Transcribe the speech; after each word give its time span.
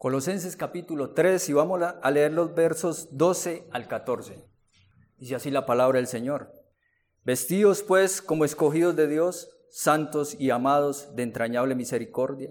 Colosenses 0.00 0.56
capítulo 0.56 1.10
3 1.10 1.50
y 1.50 1.52
vamos 1.52 1.82
a 1.82 2.10
leer 2.10 2.32
los 2.32 2.54
versos 2.54 3.18
12 3.18 3.68
al 3.70 3.86
14. 3.86 4.42
Dice 5.18 5.34
así 5.34 5.50
la 5.50 5.66
palabra 5.66 5.98
del 5.98 6.06
Señor. 6.06 6.54
Vestidos 7.22 7.82
pues 7.82 8.22
como 8.22 8.46
escogidos 8.46 8.96
de 8.96 9.08
Dios, 9.08 9.50
santos 9.68 10.40
y 10.40 10.48
amados 10.48 11.14
de 11.16 11.24
entrañable 11.24 11.74
misericordia, 11.74 12.50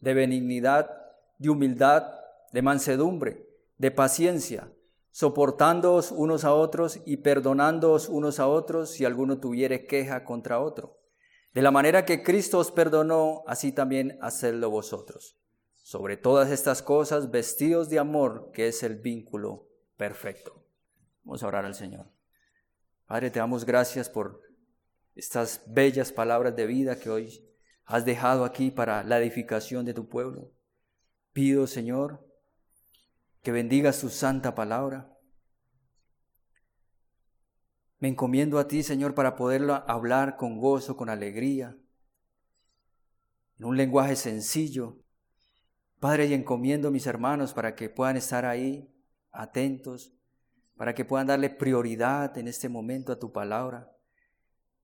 de 0.00 0.12
benignidad, 0.12 0.90
de 1.38 1.48
humildad, 1.48 2.12
de 2.52 2.60
mansedumbre, 2.60 3.48
de 3.78 3.90
paciencia, 3.90 4.70
soportándoos 5.12 6.12
unos 6.12 6.44
a 6.44 6.52
otros 6.52 7.00
y 7.06 7.16
perdonándoos 7.16 8.10
unos 8.10 8.38
a 8.38 8.48
otros 8.48 8.90
si 8.90 9.06
alguno 9.06 9.40
tuviere 9.40 9.86
queja 9.86 10.26
contra 10.26 10.60
otro. 10.60 10.98
De 11.54 11.62
la 11.62 11.70
manera 11.70 12.04
que 12.04 12.22
Cristo 12.22 12.58
os 12.58 12.70
perdonó, 12.70 13.44
así 13.46 13.72
también 13.72 14.18
hacedlo 14.20 14.68
vosotros. 14.68 15.38
Sobre 15.82 16.16
todas 16.16 16.50
estas 16.50 16.80
cosas, 16.80 17.30
vestidos 17.30 17.90
de 17.90 17.98
amor, 17.98 18.50
que 18.54 18.68
es 18.68 18.82
el 18.82 18.96
vínculo 18.96 19.68
perfecto. 19.96 20.64
Vamos 21.24 21.42
a 21.42 21.48
orar 21.48 21.64
al 21.64 21.74
Señor. 21.74 22.10
Padre, 23.06 23.30
te 23.30 23.40
damos 23.40 23.66
gracias 23.66 24.08
por 24.08 24.40
estas 25.14 25.62
bellas 25.66 26.12
palabras 26.12 26.56
de 26.56 26.66
vida 26.66 26.98
que 26.98 27.10
hoy 27.10 27.46
has 27.84 28.04
dejado 28.04 28.44
aquí 28.44 28.70
para 28.70 29.02
la 29.04 29.18
edificación 29.18 29.84
de 29.84 29.92
tu 29.92 30.08
pueblo. 30.08 30.52
Pido, 31.32 31.66
Señor, 31.66 32.26
que 33.42 33.52
bendigas 33.52 34.00
tu 34.00 34.08
santa 34.08 34.54
palabra. 34.54 35.12
Me 37.98 38.08
encomiendo 38.08 38.58
a 38.58 38.66
ti, 38.66 38.82
Señor, 38.82 39.14
para 39.14 39.36
poderlo 39.36 39.74
hablar 39.86 40.36
con 40.36 40.58
gozo, 40.58 40.96
con 40.96 41.08
alegría, 41.08 41.76
en 43.58 43.64
un 43.64 43.76
lenguaje 43.76 44.16
sencillo. 44.16 45.01
Padre, 46.02 46.26
y 46.26 46.34
encomiendo 46.34 46.88
a 46.88 46.90
mis 46.90 47.06
hermanos 47.06 47.54
para 47.54 47.76
que 47.76 47.88
puedan 47.88 48.16
estar 48.16 48.44
ahí 48.44 48.92
atentos, 49.30 50.12
para 50.76 50.96
que 50.96 51.04
puedan 51.04 51.28
darle 51.28 51.48
prioridad 51.48 52.36
en 52.38 52.48
este 52.48 52.68
momento 52.68 53.12
a 53.12 53.20
tu 53.20 53.30
palabra. 53.30 53.88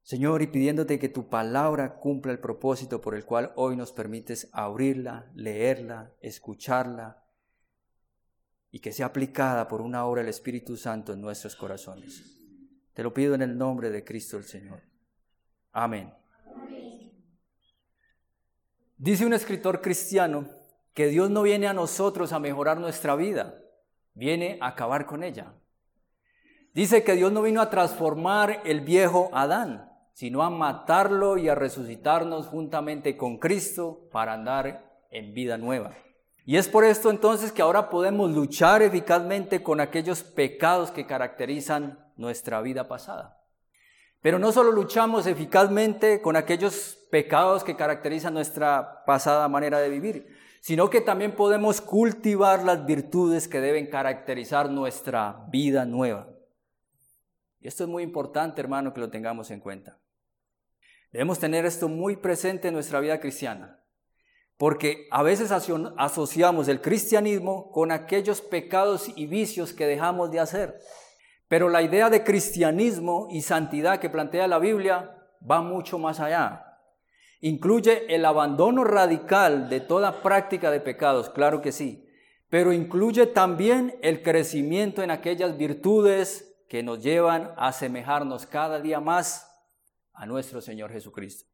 Señor, 0.03 0.43
y 0.43 0.47
pidiéndote 0.47 1.01
que 1.01 1.09
tu 1.09 1.29
palabra 1.29 1.97
cumpla 1.97 2.31
el 2.31 2.39
propósito 2.39 3.01
por 3.01 3.17
el 3.17 3.25
cual 3.25 3.53
hoy 3.57 3.75
nos 3.75 3.91
permites 3.91 4.49
abrirla, 4.53 5.29
leerla, 5.35 6.13
escucharla, 6.21 7.25
y 8.71 8.79
que 8.79 8.93
sea 8.93 9.07
aplicada 9.07 9.67
por 9.67 9.81
una 9.81 10.05
obra 10.05 10.21
del 10.23 10.31
Espíritu 10.31 10.77
Santo 10.77 11.13
en 11.13 11.21
nuestros 11.21 11.57
corazones. 11.57 12.39
Te 12.95 13.03
lo 13.03 13.13
pido 13.13 13.35
en 13.35 13.43
el 13.43 13.59
nombre 13.59 13.91
de 13.91 14.05
Cristo 14.05 14.37
el 14.37 14.45
Señor. 14.45 14.83
Amén. 15.73 16.15
Dice 18.97 19.27
un 19.27 19.33
escritor 19.33 19.81
cristiano 19.81 20.58
que 20.99 21.07
Dios 21.07 21.31
no 21.31 21.43
viene 21.43 21.69
a 21.69 21.73
nosotros 21.73 22.33
a 22.33 22.41
mejorar 22.41 22.79
nuestra 22.79 23.15
vida, 23.15 23.55
viene 24.15 24.59
a 24.61 24.67
acabar 24.67 25.07
con 25.07 25.23
ella. 25.23 25.55
Dice 26.75 27.05
que 27.05 27.13
Dios 27.13 27.31
no 27.31 27.43
vino 27.43 27.61
a 27.61 27.71
transformar 27.71 28.63
el 28.65 28.81
viejo 28.81 29.31
Adán, 29.33 29.93
sino 30.13 30.43
a 30.43 30.51
matarlo 30.51 31.39
y 31.39 31.49
a 31.49 31.55
resucitarnos 31.55 32.49
juntamente 32.49 33.17
con 33.17 33.39
Cristo 33.39 34.09
para 34.11 34.33
andar 34.33 35.07
en 35.13 35.35
vida 35.35 35.57
nueva. 35.57 35.95
Y 36.45 36.57
es 36.57 36.67
por 36.67 36.85
esto 36.85 37.11
entonces 37.11 37.53
que 37.53 37.63
ahora 37.63 37.91
podemos 37.91 38.33
luchar 38.33 38.83
eficazmente 38.83 39.63
con 39.63 39.81
aquellos 39.81 40.25
pecados 40.25 40.91
que 40.91 41.07
caracterizan 41.07 42.13
nuestra 42.17 42.61
vida 42.61 42.89
pasada. 42.89 43.41
Pero 44.21 44.41
no 44.41 44.51
solo 44.51 44.73
luchamos 44.73 45.29
eficazmente 45.29 46.21
con 46.21 46.35
aquellos 46.35 46.99
pecados 47.09 47.63
que 47.63 47.77
caracterizan 47.77 48.35
nuestra 48.35 49.05
pasada 49.05 49.47
manera 49.47 49.79
de 49.79 49.91
vivir, 49.91 50.48
sino 50.61 50.91
que 50.91 51.01
también 51.01 51.35
podemos 51.35 51.81
cultivar 51.81 52.65
las 52.65 52.85
virtudes 52.85 53.49
que 53.49 53.61
deben 53.61 53.89
caracterizar 53.89 54.71
nuestra 54.71 55.47
vida 55.51 55.85
nueva. 55.85 56.29
Y 57.61 57.69
esto 57.69 57.85
es 57.85 57.91
muy 57.91 58.03
importante, 58.03 58.61
hermano, 58.61 58.93
que 58.93 59.01
lo 59.01 59.11
tengamos 59.11 59.51
en 59.51 59.61
cuenta. 59.61 59.99
Debemos 61.13 61.39
tener 61.39 61.65
esto 61.65 61.89
muy 61.89 62.17
presente 62.17 62.69
en 62.69 62.75
nuestra 62.75 63.01
vida 63.01 63.19
cristiana. 63.21 63.83
Porque 64.57 65.07
a 65.13 65.23
veces 65.23 65.53
asociamos 65.53 66.67
el 66.69 66.81
cristianismo 66.81 67.71
con 67.71 67.93
aquellos 67.93 68.41
pecados 68.41 69.11
y 69.15 69.27
vicios 69.27 69.73
que 69.73 69.87
dejamos 69.87 70.33
de 70.33 70.41
hacer. 70.41 70.81
Pero 71.47 71.69
la 71.69 71.81
idea 71.81 72.11
de 72.11 72.25
cristianismo 72.25 73.29
y 73.31 73.43
santidad 73.43 74.01
que 74.01 74.11
plantea 74.11 74.49
la 74.49 74.59
Biblia 74.59 75.17
va 75.49 75.63
mucho 75.63 75.99
más 75.99 76.19
allá. 76.19 76.68
Incluye 77.41 78.15
el 78.15 78.25
abandono 78.25 78.85
radical 78.85 79.69
de 79.69 79.81
toda 79.81 80.23
práctica 80.23 80.71
de 80.71 80.81
pecados, 80.81 81.31
claro 81.31 81.63
que 81.63 81.71
sí, 81.71 82.09
pero 82.49 82.73
incluye 82.73 83.27
también 83.27 83.97
el 84.03 84.23
crecimiento 84.23 85.03
en 85.03 85.11
aquellas 85.11 85.57
virtudes 85.57 86.57
que 86.69 86.83
nos 86.83 87.03
llevan 87.03 87.53
a 87.57 87.69
asemejarnos 87.69 88.47
cada 88.47 88.81
día 88.81 89.01
más 89.01 89.49
a 90.13 90.27
nuestro 90.27 90.61
Señor 90.61 90.91
Jesucristo. 90.91 91.49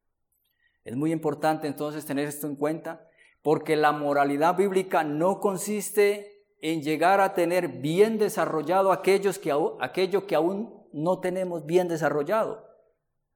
Es 0.85 0.97
muy 0.97 1.13
importante 1.13 1.67
entonces 1.67 2.07
tener 2.07 2.29
esto 2.29 2.47
en 2.47 2.57
cuenta 2.57 3.07
porque 3.43 3.77
la 3.77 3.93
moralidad 3.93 4.57
bíblica 4.57 5.05
no 5.05 5.41
consiste 5.41 6.47
en 6.63 6.83
llegar 6.83 7.21
a 7.21 7.35
tener 7.35 7.69
bien 7.69 8.17
desarrollado 8.17 8.91
aquellos 8.91 9.39
que, 9.39 9.55
aquello 9.81 10.27
que 10.27 10.35
aún 10.35 10.89
no 10.93 11.21
tenemos 11.21 11.67
bien 11.67 11.89
desarrollado. 11.89 12.67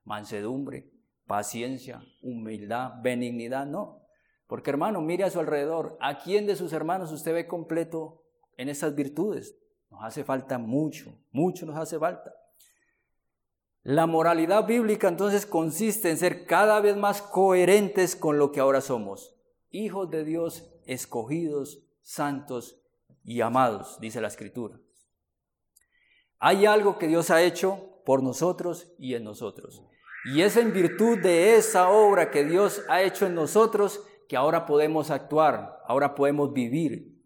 Mansedumbre, 0.05 0.91
paciencia, 1.29 2.03
humildad, 2.23 2.95
benignidad, 3.01 3.67
no. 3.67 4.03
Porque 4.49 4.71
hermano, 4.71 5.01
mire 5.01 5.23
a 5.25 5.31
su 5.31 5.39
alrededor, 5.39 5.97
¿a 6.01 6.19
quién 6.19 6.47
de 6.47 6.57
sus 6.57 6.73
hermanos 6.73 7.13
usted 7.13 7.35
ve 7.35 7.47
completo 7.47 8.25
en 8.57 8.69
estas 8.69 8.97
virtudes? 8.97 9.57
Nos 9.91 10.03
hace 10.03 10.25
falta 10.25 10.59
mucho, 10.59 11.15
mucho 11.31 11.67
nos 11.67 11.77
hace 11.77 11.99
falta. 11.99 12.35
La 13.83 14.07
moralidad 14.07 14.67
bíblica 14.67 15.09
entonces 15.09 15.47
consiste 15.47 16.11
en 16.11 16.17
ser 16.17 16.47
cada 16.47 16.81
vez 16.81 16.97
más 16.97 17.23
coherentes 17.23 18.17
con 18.17 18.39
lo 18.39 18.51
que 18.51 18.61
ahora 18.61 18.81
somos, 18.81 19.37
hijos 19.71 20.11
de 20.11 20.25
Dios, 20.25 20.69
escogidos, 20.87 21.85
santos 22.03 22.83
y 23.23 23.43
amados, 23.43 23.99
dice 24.01 24.21
la 24.21 24.29
escritura. 24.29 24.81
Hay 26.39 26.67
algo 26.67 26.99
que 26.99 27.07
Dios 27.07 27.31
ha 27.31 27.43
hecho 27.43 28.03
por 28.05 28.23
nosotros 28.23 28.93
y 28.99 29.15
en 29.15 29.25
nosotros. 29.25 29.83
Y 30.25 30.43
es 30.43 30.57
en 30.57 30.73
virtud 30.73 31.19
de 31.19 31.57
esa 31.57 31.91
obra 31.91 32.31
que 32.31 32.45
Dios 32.45 32.83
ha 32.89 33.03
hecho 33.03 33.27
en 33.27 33.35
nosotros 33.35 34.05
que 34.29 34.37
ahora 34.37 34.67
podemos 34.67 35.11
actuar, 35.11 35.81
ahora 35.87 36.15
podemos 36.15 36.53
vivir. 36.53 37.19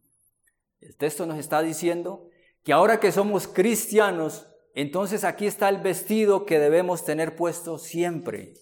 El 0.81 0.97
texto 0.97 1.27
nos 1.27 1.39
está 1.39 1.63
diciendo 1.63 2.29
que 2.63 2.73
ahora 2.73 3.01
que 3.01 3.11
somos 3.11 3.49
cristianos, 3.49 4.47
entonces 4.75 5.25
aquí 5.25 5.47
está 5.47 5.69
el 5.69 5.79
vestido 5.79 6.47
que 6.47 6.59
debemos 6.59 7.05
tener 7.05 7.35
puesto 7.35 7.79
siempre. 7.79 8.55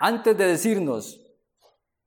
Antes 0.00 0.36
de 0.36 0.46
decirnos 0.46 1.20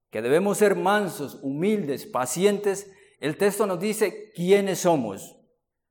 que 0.09 0.21
debemos 0.21 0.57
ser 0.57 0.75
mansos, 0.75 1.39
humildes, 1.41 2.05
pacientes, 2.05 2.91
el 3.19 3.37
texto 3.37 3.65
nos 3.67 3.79
dice 3.79 4.31
quiénes 4.33 4.79
somos. 4.79 5.35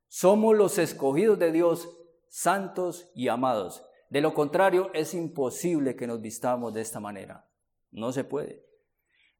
Somos 0.08 0.56
los 0.56 0.78
escogidos 0.78 1.38
de 1.38 1.52
Dios, 1.52 1.88
santos 2.28 3.10
y 3.14 3.28
amados. 3.28 3.85
De 4.10 4.20
lo 4.20 4.34
contrario, 4.34 4.90
es 4.94 5.14
imposible 5.14 5.96
que 5.96 6.06
nos 6.06 6.20
vistamos 6.20 6.72
de 6.72 6.80
esta 6.80 7.00
manera. 7.00 7.48
No 7.90 8.12
se 8.12 8.24
puede. 8.24 8.64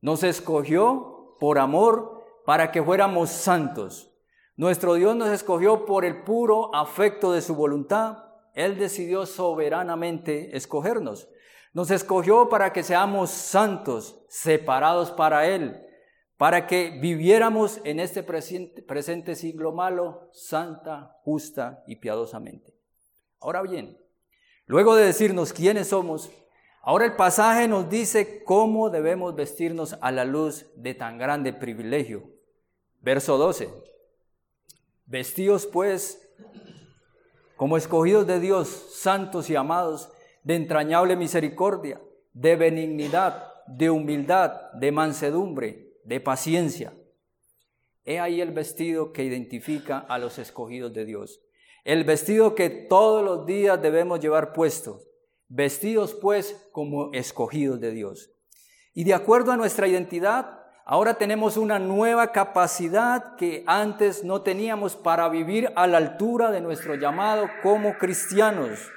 Nos 0.01 0.23
escogió 0.23 1.37
por 1.39 1.59
amor 1.59 2.25
para 2.45 2.73
que 2.73 2.83
fuéramos 2.83 3.31
santos. 3.31 4.13
Nuestro 4.57 4.95
Dios 4.95 5.15
nos 5.15 5.29
escogió 5.29 5.85
por 5.85 6.05
el 6.05 6.23
puro 6.23 6.75
afecto 6.75 7.33
de 7.33 7.43
su 7.43 7.55
voluntad. 7.55 8.25
Él 8.55 8.79
decidió 8.79 9.27
soberanamente 9.27 10.57
escogernos. 10.57 11.29
Nos 11.75 11.91
escogió 11.91 12.49
para 12.49 12.73
que 12.73 12.83
seamos 12.83 13.31
santos, 13.31 14.25
separados 14.29 15.11
para 15.11 15.47
Él, 15.47 15.79
para 16.39 16.67
que 16.67 16.99
viviéramos 17.03 17.81
en 17.85 18.01
este 18.01 18.23
presente, 18.23 19.35
siglo 19.35 19.73
malo, 19.73 20.31
santa, 20.33 21.19
justa 21.23 21.85
y 21.87 21.97
piadosamente. 21.97 22.73
Ahora 23.41 23.61
bien, 23.61 23.99
luego 24.67 24.95
de 24.95 25.07
decirnos 25.07 25.53
quiénes 25.53 25.89
somos, 25.89 26.31
ahora 26.83 27.07
el 27.07 27.17
pasaje 27.17 27.67
nos 27.69 27.89
dice 27.89 28.45
cómo 28.45 28.91
debemos 28.91 29.35
vestirnos 29.35 29.97
a 30.01 30.13
la 30.13 30.25
luz 30.25 30.67
de 30.77 30.95
tan 30.95 31.19
grande 31.19 31.53
privilegio. 31.53 32.31
Verso 33.01 33.39
12. 33.39 33.69
Vestidos 35.07 35.67
pues 35.67 36.23
como 37.57 37.77
escogidos 37.77 38.27
de 38.27 38.39
Dios, 38.39 38.69
santos 38.69 39.49
y 39.49 39.57
amados, 39.57 40.11
de 40.45 40.57
entrañable 40.57 41.17
misericordia, 41.17 42.01
de 42.33 42.55
benignidad, 42.55 43.53
de 43.67 43.91
humildad, 43.91 44.71
de 44.73 44.93
mansedumbre, 44.93 45.95
de 46.05 46.21
paciencia. 46.21 46.93
He 48.05 48.21
ahí 48.21 48.41
el 48.41 48.53
vestido 48.53 49.13
que 49.13 49.25
identifica 49.25 49.99
a 49.99 50.19
los 50.19 50.39
escogidos 50.39 50.93
de 50.93 51.05
Dios. 51.05 51.41
El 51.87 52.03
vestido 52.03 52.57
que 52.57 52.69
todos 52.69 53.25
los 53.25 53.47
días 53.47 53.81
debemos 53.81 54.19
llevar 54.19 54.53
puesto. 54.53 55.03
Vestidos 55.47 56.15
pues 56.15 56.69
como 56.73 57.13
escogidos 57.13 57.79
de 57.79 57.93
Dios. 57.93 58.33
Y 58.93 59.05
de 59.05 59.15
acuerdo 59.15 59.53
a 59.53 59.57
nuestra 59.57 59.87
identidad, 59.87 60.67
Ahora 60.89 61.15
tenemos 61.15 61.57
una 61.57 61.81
nueva 61.81 62.31
capacidad 62.31 63.35
que 63.35 63.65
antes 63.67 64.23
no 64.23 64.43
teníamos 64.43 64.95
para 64.95 65.29
vivir 65.29 65.73
a 65.75 65.89
la 65.89 65.99
altura 65.99 66.53
de 66.53 66.61
nuestro 66.61 66.95
llamado 66.95 67.51
como 67.61 67.99
cristianos. 67.99 68.89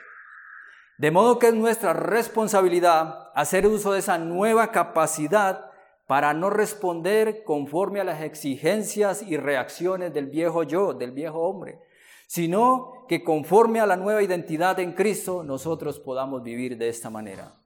De 1.00 1.09
modo 1.09 1.39
que 1.39 1.47
es 1.47 1.56
nuestra 1.56 1.94
responsabilidad 1.94 3.31
hacer 3.33 3.65
uso 3.65 3.94
de 3.94 4.00
esa 4.00 4.19
nueva 4.19 4.71
capacidad 4.71 5.71
para 6.06 6.35
no 6.35 6.51
responder 6.51 7.44
conforme 7.44 8.01
a 8.01 8.03
las 8.03 8.21
exigencias 8.21 9.24
y 9.24 9.38
reacciones 9.38 10.13
del 10.13 10.27
viejo 10.27 10.62
yo, 10.62 10.94
del 10.94 11.12
viejo 11.12 11.39
hombre, 11.39 11.80
sino 12.29 13.07
que 13.07 13.23
conforme 13.23 13.79
a 13.79 13.87
la 13.87 13.97
nueva 13.97 14.21
identidad 14.21 14.79
en 14.79 14.93
Cristo 14.93 15.43
nosotros 15.43 15.99
podamos 15.99 16.43
vivir 16.43 16.77
de 16.77 16.87
esta 16.87 17.09
manera. 17.09 17.59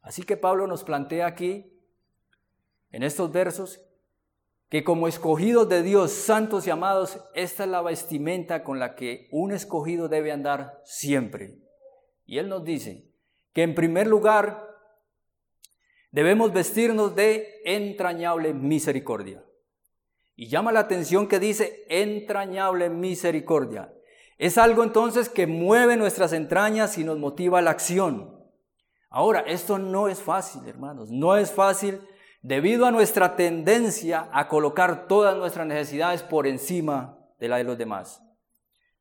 Así 0.00 0.22
que 0.22 0.38
Pablo 0.38 0.66
nos 0.66 0.84
plantea 0.84 1.26
aquí 1.26 1.70
en 2.92 3.02
estos 3.02 3.30
versos 3.30 3.82
que 4.70 4.84
como 4.84 5.06
escogidos 5.06 5.68
de 5.68 5.82
Dios, 5.82 6.12
santos 6.12 6.66
y 6.66 6.70
amados, 6.70 7.22
esta 7.34 7.64
es 7.64 7.68
la 7.68 7.82
vestimenta 7.82 8.64
con 8.64 8.78
la 8.78 8.94
que 8.94 9.28
un 9.32 9.52
escogido 9.52 10.08
debe 10.08 10.32
andar 10.32 10.80
siempre. 10.86 11.58
Y 12.24 12.38
él 12.38 12.48
nos 12.48 12.64
dice 12.64 13.12
que 13.52 13.64
en 13.64 13.74
primer 13.74 14.06
lugar 14.06 14.66
debemos 16.10 16.54
vestirnos 16.54 17.14
de 17.14 17.60
entrañable 17.66 18.54
misericordia. 18.54 19.44
Y 20.38 20.46
llama 20.46 20.70
la 20.70 20.78
atención 20.78 21.26
que 21.26 21.40
dice 21.40 21.84
entrañable 21.88 22.90
misericordia. 22.90 23.92
Es 24.38 24.56
algo 24.56 24.84
entonces 24.84 25.28
que 25.28 25.48
mueve 25.48 25.96
nuestras 25.96 26.32
entrañas 26.32 26.96
y 26.96 27.02
nos 27.02 27.18
motiva 27.18 27.58
a 27.58 27.62
la 27.62 27.72
acción. 27.72 28.38
Ahora, 29.10 29.40
esto 29.40 29.80
no 29.80 30.06
es 30.06 30.22
fácil, 30.22 30.62
hermanos, 30.68 31.10
no 31.10 31.36
es 31.36 31.50
fácil 31.50 32.00
debido 32.40 32.86
a 32.86 32.92
nuestra 32.92 33.34
tendencia 33.34 34.28
a 34.32 34.46
colocar 34.46 35.08
todas 35.08 35.36
nuestras 35.36 35.66
necesidades 35.66 36.22
por 36.22 36.46
encima 36.46 37.18
de 37.40 37.48
la 37.48 37.56
de 37.56 37.64
los 37.64 37.76
demás. 37.76 38.22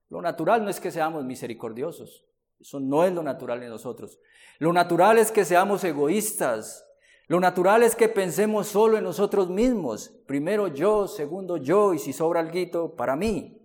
Lo 0.09 0.23
natural 0.23 0.63
no 0.63 0.71
es 0.71 0.79
que 0.79 0.89
seamos 0.89 1.23
misericordiosos, 1.23 2.25
eso 2.59 2.79
no 2.79 3.03
es 3.03 3.13
lo 3.13 3.21
natural 3.21 3.61
en 3.61 3.69
nosotros. 3.69 4.17
Lo 4.57 4.73
natural 4.73 5.19
es 5.19 5.31
que 5.31 5.45
seamos 5.45 5.83
egoístas, 5.83 6.86
lo 7.27 7.39
natural 7.39 7.83
es 7.83 7.95
que 7.95 8.09
pensemos 8.09 8.68
solo 8.68 8.97
en 8.97 9.03
nosotros 9.03 9.50
mismos, 9.50 10.09
primero 10.25 10.68
yo, 10.68 11.07
segundo 11.07 11.57
yo 11.57 11.94
y 11.94 12.00
si 12.00 12.13
sobra 12.13 12.39
algo 12.39 12.95
para 12.95 13.15
mí. 13.15 13.62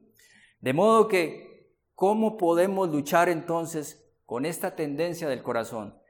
De 0.60 0.72
modo 0.72 1.08
que, 1.08 1.74
¿cómo 1.94 2.36
podemos 2.36 2.88
luchar 2.90 3.28
entonces 3.28 4.04
con 4.26 4.46
esta 4.46 4.74
tendencia 4.74 5.28
del 5.28 5.42
corazón? 5.42 6.00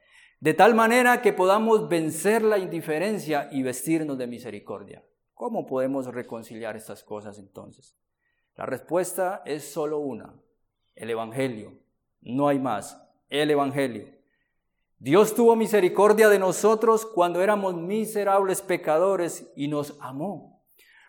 de 0.42 0.54
tal 0.54 0.74
manera 0.74 1.22
que 1.22 1.32
podamos 1.32 1.88
vencer 1.88 2.42
la 2.42 2.58
indiferencia 2.58 3.48
y 3.52 3.62
vestirnos 3.62 4.18
de 4.18 4.26
misericordia. 4.26 5.04
¿Cómo 5.34 5.68
podemos 5.68 6.06
reconciliar 6.06 6.74
estas 6.74 7.04
cosas 7.04 7.38
entonces? 7.38 7.96
La 8.56 8.66
respuesta 8.66 9.42
es 9.46 9.72
solo 9.72 10.00
una, 10.00 10.34
el 10.96 11.10
Evangelio. 11.10 11.78
No 12.22 12.48
hay 12.48 12.58
más, 12.58 13.00
el 13.28 13.52
Evangelio. 13.52 14.08
Dios 15.02 15.34
tuvo 15.34 15.56
misericordia 15.56 16.28
de 16.28 16.38
nosotros 16.38 17.04
cuando 17.04 17.42
éramos 17.42 17.74
miserables 17.74 18.62
pecadores 18.62 19.50
y 19.56 19.66
nos 19.66 19.96
amó. 20.00 20.62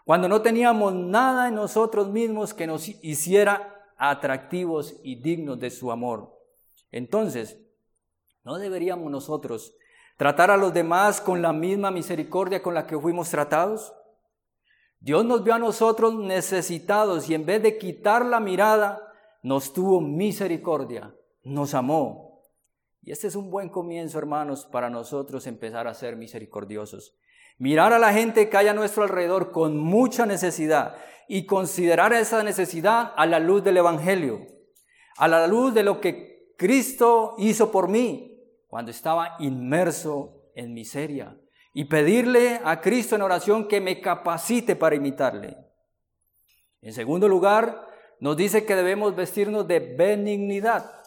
Cuando 0.03 0.27
no 0.27 0.41
teníamos 0.41 0.93
nada 0.93 1.47
en 1.47 1.55
nosotros 1.55 2.09
mismos 2.09 2.53
que 2.53 2.65
nos 2.65 2.87
hiciera 2.87 3.93
atractivos 3.97 4.95
y 5.03 5.21
dignos 5.21 5.59
de 5.59 5.69
su 5.69 5.91
amor. 5.91 6.35
Entonces, 6.91 7.63
¿No 8.43 8.57
deberíamos 8.57 9.09
nosotros 9.09 9.73
tratar 10.17 10.51
a 10.51 10.57
los 10.57 10.73
demás 10.73 11.21
con 11.21 11.41
la 11.41 11.53
misma 11.53 11.91
misericordia 11.91 12.61
con 12.61 12.73
la 12.73 12.85
que 12.85 12.99
fuimos 12.99 13.29
tratados? 13.29 13.93
Dios 14.99 15.25
nos 15.25 15.43
vio 15.43 15.53
a 15.53 15.59
nosotros 15.59 16.13
necesitados 16.15 17.29
y 17.29 17.35
en 17.35 17.45
vez 17.45 17.63
de 17.63 17.77
quitar 17.77 18.25
la 18.25 18.39
mirada, 18.39 19.13
nos 19.41 19.73
tuvo 19.73 20.01
misericordia, 20.01 21.13
nos 21.43 21.73
amó. 21.73 22.22
Y 23.05 23.11
este 23.11 23.27
es 23.27 23.35
un 23.35 23.51
buen 23.51 23.67
comienzo, 23.67 24.17
hermanos, 24.17 24.65
para 24.65 24.89
nosotros 24.89 25.45
empezar 25.45 25.87
a 25.87 25.93
ser 25.93 26.15
misericordiosos. 26.15 27.17
Mirar 27.57 27.91
a 27.91 27.99
la 27.99 28.13
gente 28.13 28.49
que 28.49 28.57
hay 28.57 28.67
a 28.67 28.73
nuestro 28.73 29.03
alrededor 29.03 29.51
con 29.51 29.77
mucha 29.77 30.25
necesidad 30.25 30.95
y 31.27 31.45
considerar 31.45 32.13
esa 32.13 32.43
necesidad 32.43 33.13
a 33.17 33.25
la 33.25 33.39
luz 33.39 33.61
del 33.63 33.77
Evangelio, 33.77 34.47
a 35.17 35.27
la 35.27 35.47
luz 35.47 35.73
de 35.73 35.83
lo 35.83 35.99
que 35.99 36.53
Cristo 36.57 37.35
hizo 37.37 37.71
por 37.71 37.89
mí, 37.89 38.41
cuando 38.67 38.91
estaba 38.91 39.35
inmerso 39.39 40.49
en 40.55 40.73
miseria 40.73 41.37
y 41.73 41.85
pedirle 41.85 42.61
a 42.63 42.79
Cristo 42.79 43.15
en 43.15 43.21
oración 43.21 43.67
que 43.67 43.81
me 43.81 43.99
capacite 43.99 44.75
para 44.75 44.95
imitarle. 44.95 45.57
En 46.81 46.93
segundo 46.93 47.27
lugar, 47.27 47.85
nos 48.19 48.37
dice 48.37 48.65
que 48.65 48.75
debemos 48.75 49.15
vestirnos 49.15 49.67
de 49.67 49.79
benignidad. 49.79 51.02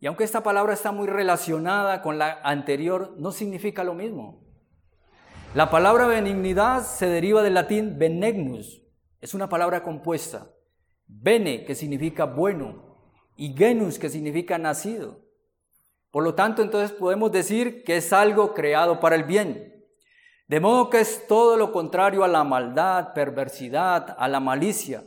Y 0.00 0.06
aunque 0.06 0.24
esta 0.24 0.42
palabra 0.42 0.74
está 0.74 0.92
muy 0.92 1.08
relacionada 1.08 2.02
con 2.02 2.18
la 2.18 2.40
anterior, 2.42 3.14
no 3.18 3.32
significa 3.32 3.82
lo 3.82 3.94
mismo. 3.94 4.44
La 5.54 5.70
palabra 5.70 6.06
benignidad 6.06 6.84
se 6.84 7.06
deriva 7.06 7.42
del 7.42 7.54
latín 7.54 7.98
benignus. 7.98 8.82
Es 9.20 9.34
una 9.34 9.48
palabra 9.48 9.82
compuesta. 9.82 10.50
Bene, 11.06 11.64
que 11.64 11.74
significa 11.74 12.26
bueno, 12.26 12.98
y 13.34 13.54
genus, 13.56 13.98
que 13.98 14.10
significa 14.10 14.58
nacido. 14.58 15.24
Por 16.10 16.22
lo 16.22 16.34
tanto, 16.34 16.62
entonces 16.62 16.92
podemos 16.92 17.32
decir 17.32 17.82
que 17.82 17.96
es 17.96 18.12
algo 18.12 18.54
creado 18.54 19.00
para 19.00 19.16
el 19.16 19.24
bien. 19.24 19.84
De 20.48 20.60
modo 20.60 20.90
que 20.90 21.00
es 21.00 21.26
todo 21.26 21.56
lo 21.56 21.72
contrario 21.72 22.24
a 22.24 22.28
la 22.28 22.44
maldad, 22.44 23.12
perversidad, 23.14 24.16
a 24.18 24.28
la 24.28 24.40
malicia. 24.40 25.04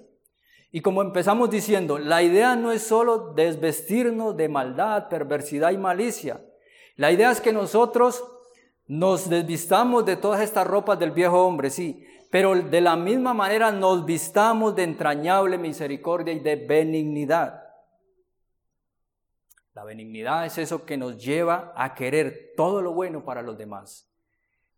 Y 0.72 0.82
como 0.82 1.02
empezamos 1.02 1.50
diciendo, 1.50 1.98
la 1.98 2.24
idea 2.24 2.56
no 2.56 2.72
es 2.72 2.82
solo 2.82 3.34
desvestirnos 3.34 4.38
de 4.38 4.48
maldad, 4.48 5.10
perversidad 5.10 5.72
y 5.72 5.78
malicia. 5.78 6.42
La 6.96 7.12
idea 7.12 7.30
es 7.32 7.42
que 7.42 7.52
nosotros 7.52 8.24
nos 8.88 9.30
desvistamos 9.30 10.06
de 10.06 10.16
todas 10.16 10.42
estas 10.42 10.66
ropas 10.66 10.98
del 10.98 11.12
viejo 11.12 11.46
hombre, 11.46 11.70
sí, 11.70 12.06
pero 12.30 12.56
de 12.56 12.80
la 12.80 12.96
misma 12.96 13.34
manera 13.34 13.72
nos 13.72 14.06
vistamos 14.06 14.76
de 14.76 14.84
entrañable 14.84 15.58
misericordia 15.58 16.34
y 16.34 16.40
de 16.40 16.56
benignidad. 16.56 17.62
La 19.74 19.84
benignidad 19.84 20.46
es 20.46 20.58
eso 20.58 20.86
que 20.86 20.98
nos 20.98 21.18
lleva 21.18 21.74
a 21.76 21.96
querer 21.96 22.54
todo 22.56 22.82
lo 22.82 22.94
bueno 22.94 23.26
para 23.26 23.42
los 23.42 23.58
demás. 23.58 24.10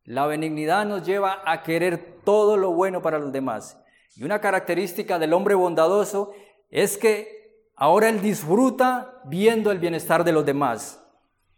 La 0.03 0.25
benignidad 0.25 0.85
nos 0.85 1.05
lleva 1.05 1.41
a 1.45 1.61
querer 1.61 2.19
todo 2.23 2.57
lo 2.57 2.71
bueno 2.71 3.01
para 3.01 3.19
los 3.19 3.31
demás. 3.31 3.82
Y 4.15 4.23
una 4.23 4.39
característica 4.39 5.17
del 5.19 5.33
hombre 5.33 5.55
bondadoso 5.55 6.33
es 6.69 6.97
que 6.97 7.69
ahora 7.75 8.09
él 8.09 8.21
disfruta 8.21 9.21
viendo 9.25 9.71
el 9.71 9.79
bienestar 9.79 10.23
de 10.23 10.31
los 10.31 10.45
demás. 10.45 11.03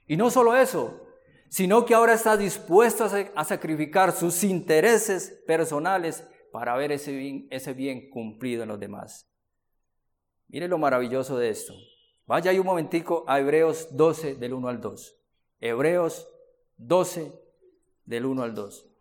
Y 0.08 0.18
no 0.18 0.30
solo 0.30 0.56
eso, 0.56 1.02
sino 1.50 1.86
que 1.86 1.94
ahora 1.94 2.14
está 2.14 2.38
dispuesto 2.38 3.06
a 3.36 3.44
sacrificar 3.44 4.12
sus 4.12 4.44
intereses 4.44 5.42
personales 5.46 6.26
para 6.52 6.76
ver 6.76 6.92
ese 6.92 7.74
bien, 7.74 8.10
cumplido 8.10 8.64
en 8.64 8.70
los 8.70 8.80
demás. 8.80 9.30
Mire 10.48 10.68
lo 10.68 10.78
maravilloso 10.78 11.38
de 11.38 11.50
esto. 11.50 11.74
Vaya 12.28 12.52
ahí 12.52 12.60
un 12.60 12.66
momentico 12.66 13.26
a 13.28 13.40
Hebreos 13.40 13.90
12 13.92 14.36
del 14.36 14.54
1 14.54 14.68
al 14.68 14.82
2. 14.82 15.18
Hebreos 15.60 16.28
12 16.78 17.34
del 18.06 18.26
1 18.26 18.44
al 18.44 18.56
2. 18.56 18.95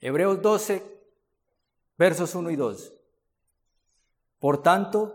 Hebreos 0.00 0.40
12, 0.40 0.82
versos 1.98 2.34
1 2.34 2.50
y 2.50 2.56
2. 2.56 2.94
Por 4.38 4.62
tanto, 4.62 5.14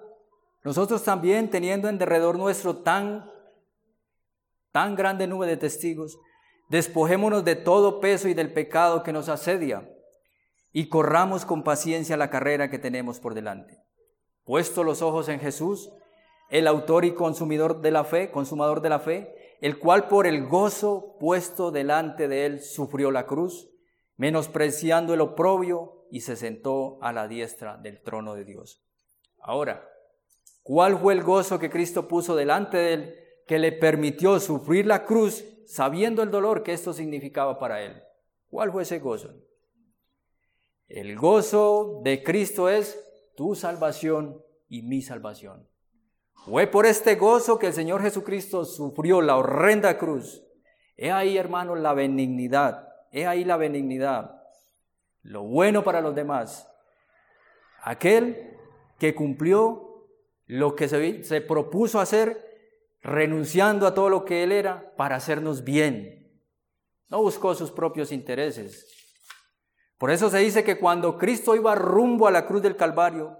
nosotros 0.63 1.03
también, 1.03 1.49
teniendo 1.49 1.89
en 1.89 1.97
derredor 1.97 2.37
nuestro 2.37 2.77
tan, 2.77 3.31
tan 4.71 4.95
grande 4.95 5.25
nube 5.25 5.47
de 5.47 5.57
testigos, 5.57 6.19
despojémonos 6.69 7.43
de 7.43 7.55
todo 7.55 7.99
peso 7.99 8.27
y 8.27 8.35
del 8.35 8.53
pecado 8.53 9.01
que 9.01 9.13
nos 9.13 9.29
asedia 9.29 9.89
y 10.71 10.89
corramos 10.89 11.45
con 11.45 11.63
paciencia 11.63 12.17
la 12.17 12.29
carrera 12.29 12.69
que 12.69 12.79
tenemos 12.79 13.19
por 13.19 13.33
delante. 13.33 13.79
Puesto 14.43 14.83
los 14.83 15.01
ojos 15.01 15.29
en 15.29 15.39
Jesús, 15.39 15.89
el 16.49 16.67
autor 16.67 17.05
y 17.05 17.15
consumidor 17.15 17.81
de 17.81 17.91
la 17.91 18.03
fe, 18.03 18.29
consumador 18.29 18.81
de 18.81 18.89
la 18.89 18.99
fe, 18.99 19.57
el 19.61 19.79
cual 19.79 20.07
por 20.07 20.27
el 20.27 20.45
gozo 20.45 21.15
puesto 21.19 21.71
delante 21.71 22.27
de 22.27 22.45
él 22.45 22.61
sufrió 22.61 23.09
la 23.09 23.25
cruz, 23.25 23.69
menospreciando 24.17 25.13
el 25.13 25.21
oprobio 25.21 26.05
y 26.09 26.21
se 26.21 26.35
sentó 26.35 26.97
a 27.01 27.11
la 27.11 27.27
diestra 27.27 27.77
del 27.77 28.01
trono 28.01 28.35
de 28.35 28.45
Dios. 28.45 28.83
Ahora, 29.39 29.87
¿cuál 30.63 30.97
fue 30.97 31.13
el 31.13 31.23
gozo 31.23 31.59
que 31.59 31.69
Cristo 31.69 32.07
puso 32.07 32.35
delante 32.35 32.77
de 32.77 32.93
él 32.93 33.15
que 33.47 33.59
le 33.59 33.71
permitió 33.71 34.39
sufrir 34.39 34.85
la 34.85 35.05
cruz 35.05 35.43
sabiendo 35.67 36.23
el 36.23 36.31
dolor 36.31 36.63
que 36.63 36.73
esto 36.73 36.93
significaba 36.93 37.59
para 37.59 37.81
él? 37.81 38.01
¿Cuál 38.49 38.71
fue 38.71 38.83
ese 38.83 38.99
gozo? 38.99 39.33
El 40.87 41.17
gozo 41.17 42.01
de 42.03 42.23
Cristo 42.23 42.69
es 42.69 43.01
tu 43.35 43.55
salvación 43.55 44.41
y 44.69 44.83
mi 44.83 45.01
salvación. 45.01 45.67
Fue 46.45 46.67
por 46.67 46.85
este 46.85 47.15
gozo 47.15 47.57
que 47.57 47.67
el 47.67 47.73
Señor 47.73 48.01
Jesucristo 48.01 48.65
sufrió 48.65 49.21
la 49.21 49.35
horrenda 49.37 49.97
cruz. 49.97 50.43
He 50.95 51.11
ahí, 51.11 51.37
hermano, 51.37 51.75
la 51.75 51.93
benignidad. 51.93 52.84
He 53.15 53.25
ahí 53.25 53.45
la 53.45 53.55
benignidad. 53.55 54.43
Lo 55.21 55.43
bueno 55.43 55.85
para 55.85 56.01
los 56.01 56.13
demás. 56.13 56.69
Aquel 57.81 58.57
que 58.99 59.15
cumplió 59.15 60.09
lo 60.47 60.75
que 60.75 60.89
se, 60.89 61.23
se 61.23 61.39
propuso 61.39 62.01
hacer, 62.01 62.45
renunciando 63.01 63.87
a 63.87 63.93
todo 63.93 64.09
lo 64.09 64.25
que 64.25 64.43
él 64.43 64.51
era 64.51 64.93
para 64.97 65.15
hacernos 65.15 65.63
bien. 65.63 66.41
No 67.07 67.21
buscó 67.21 67.55
sus 67.55 67.71
propios 67.71 68.11
intereses. 68.11 68.85
Por 69.97 70.11
eso 70.11 70.29
se 70.29 70.39
dice 70.39 70.65
que 70.65 70.77
cuando 70.77 71.17
Cristo 71.17 71.55
iba 71.55 71.73
rumbo 71.73 72.27
a 72.27 72.31
la 72.31 72.45
cruz 72.45 72.61
del 72.61 72.75
Calvario, 72.75 73.37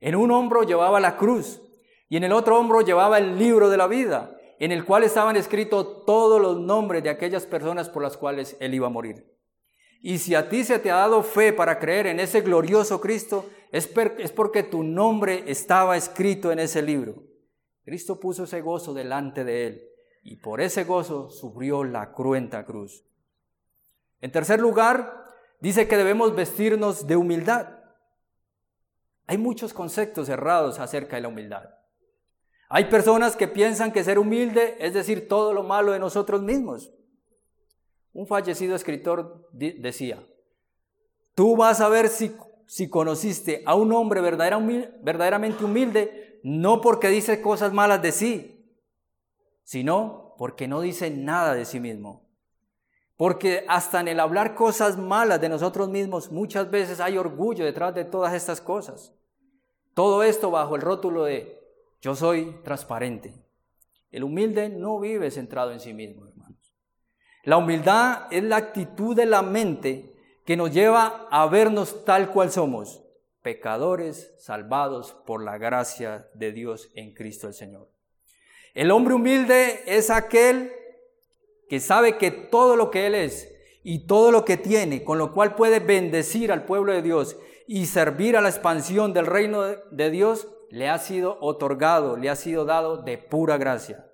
en 0.00 0.16
un 0.16 0.32
hombro 0.32 0.64
llevaba 0.64 0.98
la 0.98 1.16
cruz 1.16 1.62
y 2.08 2.16
en 2.16 2.24
el 2.24 2.32
otro 2.32 2.58
hombro 2.58 2.80
llevaba 2.80 3.18
el 3.18 3.38
libro 3.38 3.70
de 3.70 3.76
la 3.76 3.86
vida, 3.86 4.33
en 4.58 4.72
el 4.72 4.84
cual 4.84 5.04
estaban 5.04 5.36
escritos 5.36 6.04
todos 6.04 6.40
los 6.40 6.60
nombres 6.60 7.02
de 7.02 7.10
aquellas 7.10 7.46
personas 7.46 7.88
por 7.88 8.02
las 8.02 8.16
cuales 8.16 8.56
él 8.60 8.74
iba 8.74 8.86
a 8.86 8.90
morir. 8.90 9.34
Y 10.00 10.18
si 10.18 10.34
a 10.34 10.48
ti 10.48 10.64
se 10.64 10.78
te 10.78 10.90
ha 10.90 10.96
dado 10.96 11.22
fe 11.22 11.52
para 11.52 11.78
creer 11.78 12.06
en 12.06 12.20
ese 12.20 12.42
glorioso 12.42 13.00
Cristo, 13.00 13.48
es, 13.72 13.90
es 14.18 14.32
porque 14.32 14.62
tu 14.62 14.82
nombre 14.82 15.44
estaba 15.46 15.96
escrito 15.96 16.52
en 16.52 16.58
ese 16.58 16.82
libro. 16.82 17.22
Cristo 17.84 18.20
puso 18.20 18.44
ese 18.44 18.60
gozo 18.60 18.94
delante 18.94 19.44
de 19.44 19.66
él 19.66 19.88
y 20.22 20.36
por 20.36 20.60
ese 20.60 20.84
gozo 20.84 21.30
sufrió 21.30 21.84
la 21.84 22.12
cruenta 22.12 22.64
cruz. 22.64 23.04
En 24.20 24.32
tercer 24.32 24.60
lugar, 24.60 25.24
dice 25.60 25.86
que 25.86 25.96
debemos 25.96 26.34
vestirnos 26.34 27.06
de 27.06 27.16
humildad. 27.16 27.78
Hay 29.26 29.38
muchos 29.38 29.74
conceptos 29.74 30.28
errados 30.28 30.78
acerca 30.78 31.16
de 31.16 31.22
la 31.22 31.28
humildad. 31.28 31.70
Hay 32.68 32.86
personas 32.86 33.36
que 33.36 33.48
piensan 33.48 33.92
que 33.92 34.04
ser 34.04 34.18
humilde 34.18 34.76
es 34.80 34.94
decir 34.94 35.28
todo 35.28 35.52
lo 35.52 35.62
malo 35.62 35.92
de 35.92 35.98
nosotros 35.98 36.42
mismos. 36.42 36.92
Un 38.12 38.26
fallecido 38.26 38.76
escritor 38.76 39.48
decía, 39.52 40.24
tú 41.34 41.56
vas 41.56 41.80
a 41.80 41.88
ver 41.88 42.08
si, 42.08 42.34
si 42.66 42.88
conociste 42.88 43.62
a 43.66 43.74
un 43.74 43.92
hombre 43.92 44.20
verdaderamente 44.20 45.64
humilde, 45.64 46.40
no 46.42 46.80
porque 46.80 47.08
dice 47.08 47.40
cosas 47.40 47.72
malas 47.72 48.02
de 48.02 48.12
sí, 48.12 48.64
sino 49.64 50.34
porque 50.38 50.68
no 50.68 50.80
dice 50.80 51.10
nada 51.10 51.54
de 51.54 51.64
sí 51.64 51.80
mismo. 51.80 52.24
Porque 53.16 53.64
hasta 53.68 54.00
en 54.00 54.08
el 54.08 54.20
hablar 54.20 54.54
cosas 54.54 54.98
malas 54.98 55.40
de 55.40 55.48
nosotros 55.48 55.88
mismos, 55.88 56.30
muchas 56.30 56.70
veces 56.70 57.00
hay 57.00 57.16
orgullo 57.16 57.64
detrás 57.64 57.94
de 57.94 58.04
todas 58.04 58.34
estas 58.34 58.60
cosas. 58.60 59.12
Todo 59.94 60.22
esto 60.22 60.50
bajo 60.50 60.74
el 60.76 60.82
rótulo 60.82 61.24
de 61.24 61.63
yo 62.04 62.14
soy 62.14 62.54
transparente. 62.62 63.32
El 64.10 64.24
humilde 64.24 64.68
no 64.68 65.00
vive 65.00 65.30
centrado 65.30 65.72
en 65.72 65.80
sí 65.80 65.94
mismo, 65.94 66.26
hermanos. 66.26 66.76
La 67.44 67.56
humildad 67.56 68.26
es 68.30 68.44
la 68.44 68.56
actitud 68.56 69.16
de 69.16 69.24
la 69.24 69.40
mente 69.40 70.14
que 70.44 70.54
nos 70.54 70.70
lleva 70.70 71.26
a 71.30 71.46
vernos 71.46 72.04
tal 72.04 72.30
cual 72.30 72.52
somos, 72.52 73.02
pecadores 73.40 74.34
salvados 74.38 75.14
por 75.26 75.42
la 75.42 75.56
gracia 75.56 76.28
de 76.34 76.52
Dios 76.52 76.90
en 76.94 77.14
Cristo 77.14 77.48
el 77.48 77.54
Señor. 77.54 77.88
El 78.74 78.90
hombre 78.90 79.14
humilde 79.14 79.82
es 79.86 80.10
aquel 80.10 80.72
que 81.70 81.80
sabe 81.80 82.18
que 82.18 82.30
todo 82.30 82.76
lo 82.76 82.90
que 82.90 83.06
él 83.06 83.14
es 83.14 83.50
y 83.82 84.06
todo 84.06 84.30
lo 84.30 84.44
que 84.44 84.58
tiene, 84.58 85.04
con 85.04 85.16
lo 85.16 85.32
cual 85.32 85.54
puede 85.54 85.80
bendecir 85.80 86.52
al 86.52 86.66
pueblo 86.66 86.92
de 86.92 87.00
Dios 87.00 87.38
y 87.66 87.86
servir 87.86 88.36
a 88.36 88.42
la 88.42 88.50
expansión 88.50 89.14
del 89.14 89.24
reino 89.24 89.62
de 89.62 90.10
Dios, 90.10 90.48
le 90.74 90.88
ha 90.88 90.98
sido 90.98 91.38
otorgado, 91.40 92.16
le 92.16 92.28
ha 92.28 92.34
sido 92.34 92.64
dado 92.64 92.96
de 92.96 93.16
pura 93.16 93.58
gracia. 93.58 94.10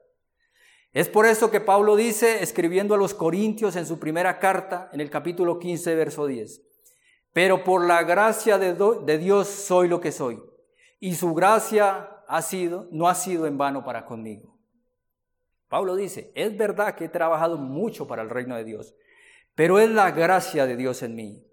Es 0.93 1.09
por 1.09 1.25
eso 1.25 1.50
que 1.50 1.59
Pablo 1.59 1.97
dice, 1.97 2.43
escribiendo 2.43 2.95
a 2.95 2.99
los 2.99 3.14
Corintios 3.14 3.76
en 3.76 3.87
su 3.87 3.99
primera 3.99 4.38
carta, 4.38 4.90
en 4.93 5.00
el 5.00 5.09
capítulo 5.09 5.59
15, 5.59 5.95
verso 5.95 6.26
10, 6.26 6.61
pero 7.33 7.64
por 7.64 7.87
la 7.87 8.02
gracia 8.02 8.59
de, 8.59 9.19
Dios 9.19 9.49
soy 9.49 9.88
lo 9.88 10.02
que 10.02 10.12
soy, 10.12 10.43
y 10.99 11.14
su 11.14 11.33
gracia 11.33 12.25
ha 12.29 12.43
sido, 12.43 12.88
no 12.90 13.09
ha 13.09 13.14
sido 13.14 13.47
en 13.47 13.57
vano 13.57 13.83
para 13.83 14.05
conmigo. 14.05 14.59
Pablo 15.69 15.97
dice, 15.97 16.31
es 16.35 16.55
verdad 16.59 16.95
que 16.95 17.07
he 17.07 17.09
trabajado 17.09 17.57
mucho 17.57 18.07
para 18.07 18.21
el 18.21 18.29
reino 18.29 18.55
de 18.55 18.64
Dios, 18.64 18.95
pero 19.55 19.79
es 19.79 19.88
la 19.88 20.11
gracia 20.11 20.67
de 20.67 20.76
Dios 20.76 21.02
en 21.02 21.14
mí. 21.14 21.50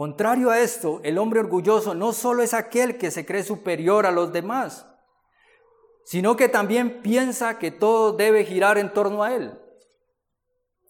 Contrario 0.00 0.48
a 0.48 0.58
esto, 0.58 1.02
el 1.04 1.18
hombre 1.18 1.40
orgulloso 1.40 1.94
no 1.94 2.14
solo 2.14 2.42
es 2.42 2.54
aquel 2.54 2.96
que 2.96 3.10
se 3.10 3.26
cree 3.26 3.42
superior 3.42 4.06
a 4.06 4.10
los 4.10 4.32
demás, 4.32 4.86
sino 6.04 6.36
que 6.36 6.48
también 6.48 7.02
piensa 7.02 7.58
que 7.58 7.70
todo 7.70 8.12
debe 8.14 8.46
girar 8.46 8.78
en 8.78 8.94
torno 8.94 9.22
a 9.22 9.34
él. 9.34 9.52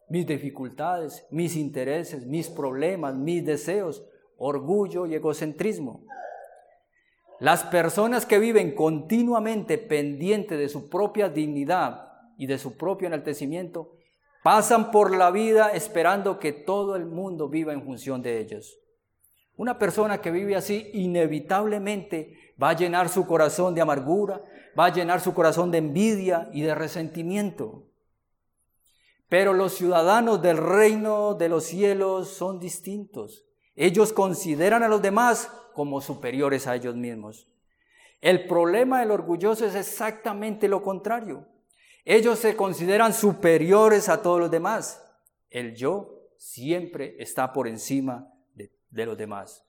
Mis 0.09 0.29
dificultades, 0.29 1.26
mis 1.33 1.57
intereses, 1.57 2.25
mis 2.25 2.49
problemas, 2.49 3.17
mis 3.17 3.45
deseos, 3.45 4.05
orgullo 4.38 5.07
y 5.07 5.17
egocentrismo. 5.17 6.07
Las 7.40 7.64
personas 7.64 8.25
que 8.25 8.38
viven 8.38 8.76
continuamente 8.76 9.76
pendientes 9.76 10.57
de 10.57 10.69
su 10.69 10.88
propia 10.88 11.29
dignidad 11.29 12.12
y 12.38 12.47
de 12.47 12.59
su 12.59 12.76
propio 12.76 13.09
enaltecimiento, 13.09 13.90
pasan 14.45 14.93
por 14.93 15.12
la 15.12 15.33
vida 15.33 15.71
esperando 15.71 16.38
que 16.38 16.52
todo 16.52 16.95
el 16.95 17.07
mundo 17.07 17.49
viva 17.49 17.73
en 17.73 17.83
función 17.83 18.23
de 18.23 18.38
ellos. 18.38 18.81
Una 19.57 19.78
persona 19.78 20.21
que 20.21 20.30
vive 20.30 20.57
así 20.57 20.90
inevitablemente 20.95 22.54
va 22.61 22.71
a 22.71 22.76
llenar 22.76 23.09
su 23.09 23.26
corazón 23.26 23.75
de 23.75 23.80
amargura, 23.80 24.42
va 24.78 24.87
a 24.87 24.92
llenar 24.92 25.21
su 25.21 25.35
corazón 25.35 25.71
de 25.71 25.78
envidia 25.78 26.49
y 26.52 26.62
de 26.62 26.75
resentimiento. 26.75 27.87
Pero 29.28 29.52
los 29.52 29.75
ciudadanos 29.75 30.42
del 30.42 30.57
reino 30.57 31.35
de 31.35 31.49
los 31.49 31.64
cielos 31.64 32.28
son 32.28 32.59
distintos. 32.59 33.45
Ellos 33.76 34.12
consideran 34.12 34.83
a 34.83 34.88
los 34.88 35.02
demás 35.02 35.50
como 35.75 36.00
superiores 36.00 36.66
a 36.66 36.75
ellos 36.75 36.97
mismos. 36.97 37.49
El 38.21 38.47
problema 38.47 39.00
del 39.00 39.12
orgulloso 39.12 39.64
es 39.64 39.75
exactamente 39.75 40.69
lo 40.69 40.83
contrario. 40.83 41.47
Ellos 42.04 42.38
se 42.38 42.57
consideran 42.57 43.14
superiores 43.14 44.09
a 44.09 44.21
todos 44.21 44.40
los 44.40 44.50
demás. 44.50 45.02
El 45.49 45.75
yo 45.75 46.28
siempre 46.37 47.16
está 47.19 47.52
por 47.52 47.69
encima 47.69 48.29
de 48.90 49.06
los 49.06 49.16
demás. 49.16 49.64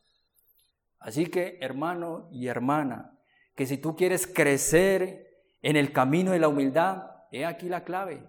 Así 1.00 1.26
que, 1.26 1.58
hermano 1.62 2.30
y 2.32 2.48
hermana, 2.48 3.18
que 3.56 3.66
si 3.66 3.78
tú 3.78 3.96
quieres 3.96 4.28
crecer 4.28 5.28
en 5.62 5.76
el 5.76 5.92
camino 5.92 6.32
de 6.32 6.40
la 6.40 6.48
humildad, 6.48 7.08
he 7.32 7.46
aquí 7.46 7.70
la 7.70 7.84
clave. 7.84 8.24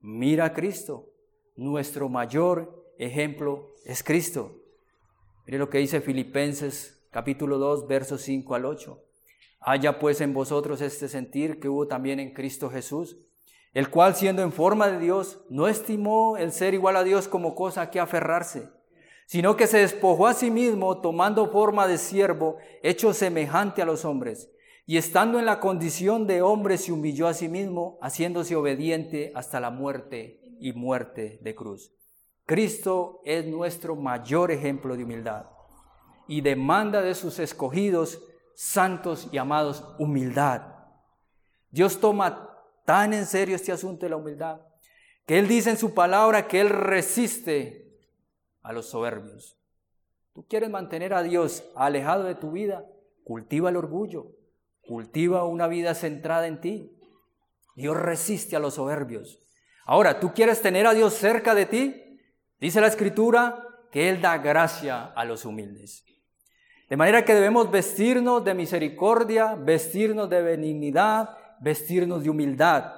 Mira 0.00 0.46
a 0.46 0.52
Cristo. 0.54 1.10
Nuestro 1.56 2.08
mayor 2.08 2.92
ejemplo 2.98 3.74
es 3.84 4.02
Cristo. 4.02 4.60
Mire 5.46 5.58
lo 5.58 5.68
que 5.68 5.78
dice 5.78 6.00
Filipenses 6.00 7.06
capítulo 7.10 7.58
2, 7.58 7.86
versos 7.86 8.22
5 8.22 8.54
al 8.54 8.64
8. 8.64 9.00
Haya 9.60 9.98
pues 9.98 10.20
en 10.20 10.34
vosotros 10.34 10.80
este 10.80 11.08
sentir 11.08 11.60
que 11.60 11.68
hubo 11.68 11.86
también 11.86 12.20
en 12.20 12.32
Cristo 12.32 12.70
Jesús, 12.70 13.18
el 13.72 13.88
cual 13.88 14.14
siendo 14.14 14.42
en 14.42 14.52
forma 14.52 14.88
de 14.88 14.98
Dios, 14.98 15.44
no 15.48 15.68
estimó 15.68 16.36
el 16.36 16.52
ser 16.52 16.74
igual 16.74 16.96
a 16.96 17.04
Dios 17.04 17.28
como 17.28 17.54
cosa 17.54 17.90
que 17.90 18.00
aferrarse 18.00 18.68
sino 19.26 19.56
que 19.56 19.66
se 19.66 19.78
despojó 19.78 20.26
a 20.26 20.34
sí 20.34 20.50
mismo 20.50 21.00
tomando 21.00 21.50
forma 21.50 21.86
de 21.86 21.98
siervo, 21.98 22.56
hecho 22.82 23.12
semejante 23.14 23.82
a 23.82 23.86
los 23.86 24.04
hombres, 24.04 24.50
y 24.86 24.98
estando 24.98 25.38
en 25.38 25.46
la 25.46 25.60
condición 25.60 26.26
de 26.26 26.42
hombre 26.42 26.76
se 26.76 26.92
humilló 26.92 27.26
a 27.26 27.34
sí 27.34 27.48
mismo, 27.48 27.98
haciéndose 28.02 28.54
obediente 28.54 29.32
hasta 29.34 29.60
la 29.60 29.70
muerte 29.70 30.40
y 30.60 30.72
muerte 30.72 31.38
de 31.42 31.54
cruz. 31.54 31.92
Cristo 32.46 33.22
es 33.24 33.46
nuestro 33.46 33.96
mayor 33.96 34.50
ejemplo 34.50 34.96
de 34.96 35.04
humildad 35.04 35.46
y 36.28 36.42
demanda 36.42 37.00
de 37.00 37.14
sus 37.14 37.38
escogidos, 37.38 38.22
santos 38.54 39.28
y 39.32 39.38
amados, 39.38 39.84
humildad. 39.98 40.62
Dios 41.70 41.98
toma 41.98 42.50
tan 42.84 43.14
en 43.14 43.24
serio 43.24 43.56
este 43.56 43.72
asunto 43.72 44.04
de 44.04 44.10
la 44.10 44.16
humildad 44.16 44.60
que 45.26 45.38
Él 45.38 45.48
dice 45.48 45.70
en 45.70 45.78
su 45.78 45.94
palabra 45.94 46.46
que 46.46 46.60
Él 46.60 46.68
resiste 46.68 47.83
a 48.64 48.72
los 48.72 48.86
soberbios. 48.86 49.56
Tú 50.32 50.44
quieres 50.48 50.68
mantener 50.68 51.14
a 51.14 51.22
Dios 51.22 51.62
alejado 51.76 52.24
de 52.24 52.34
tu 52.34 52.50
vida, 52.50 52.84
cultiva 53.22 53.70
el 53.70 53.76
orgullo, 53.76 54.32
cultiva 54.82 55.44
una 55.44 55.68
vida 55.68 55.94
centrada 55.94 56.48
en 56.48 56.60
ti. 56.60 56.90
Dios 57.76 57.96
resiste 57.96 58.56
a 58.56 58.58
los 58.58 58.74
soberbios. 58.74 59.38
Ahora, 59.84 60.18
tú 60.18 60.32
quieres 60.34 60.60
tener 60.60 60.86
a 60.86 60.94
Dios 60.94 61.14
cerca 61.14 61.54
de 61.54 61.66
ti, 61.66 62.18
dice 62.58 62.80
la 62.80 62.88
escritura 62.88 63.68
que 63.92 64.08
Él 64.08 64.20
da 64.20 64.38
gracia 64.38 65.04
a 65.04 65.24
los 65.24 65.44
humildes. 65.44 66.04
De 66.88 66.96
manera 66.96 67.24
que 67.24 67.34
debemos 67.34 67.70
vestirnos 67.70 68.44
de 68.44 68.54
misericordia, 68.54 69.54
vestirnos 69.54 70.28
de 70.30 70.42
benignidad, 70.42 71.36
vestirnos 71.60 72.22
de 72.24 72.30
humildad. 72.30 72.92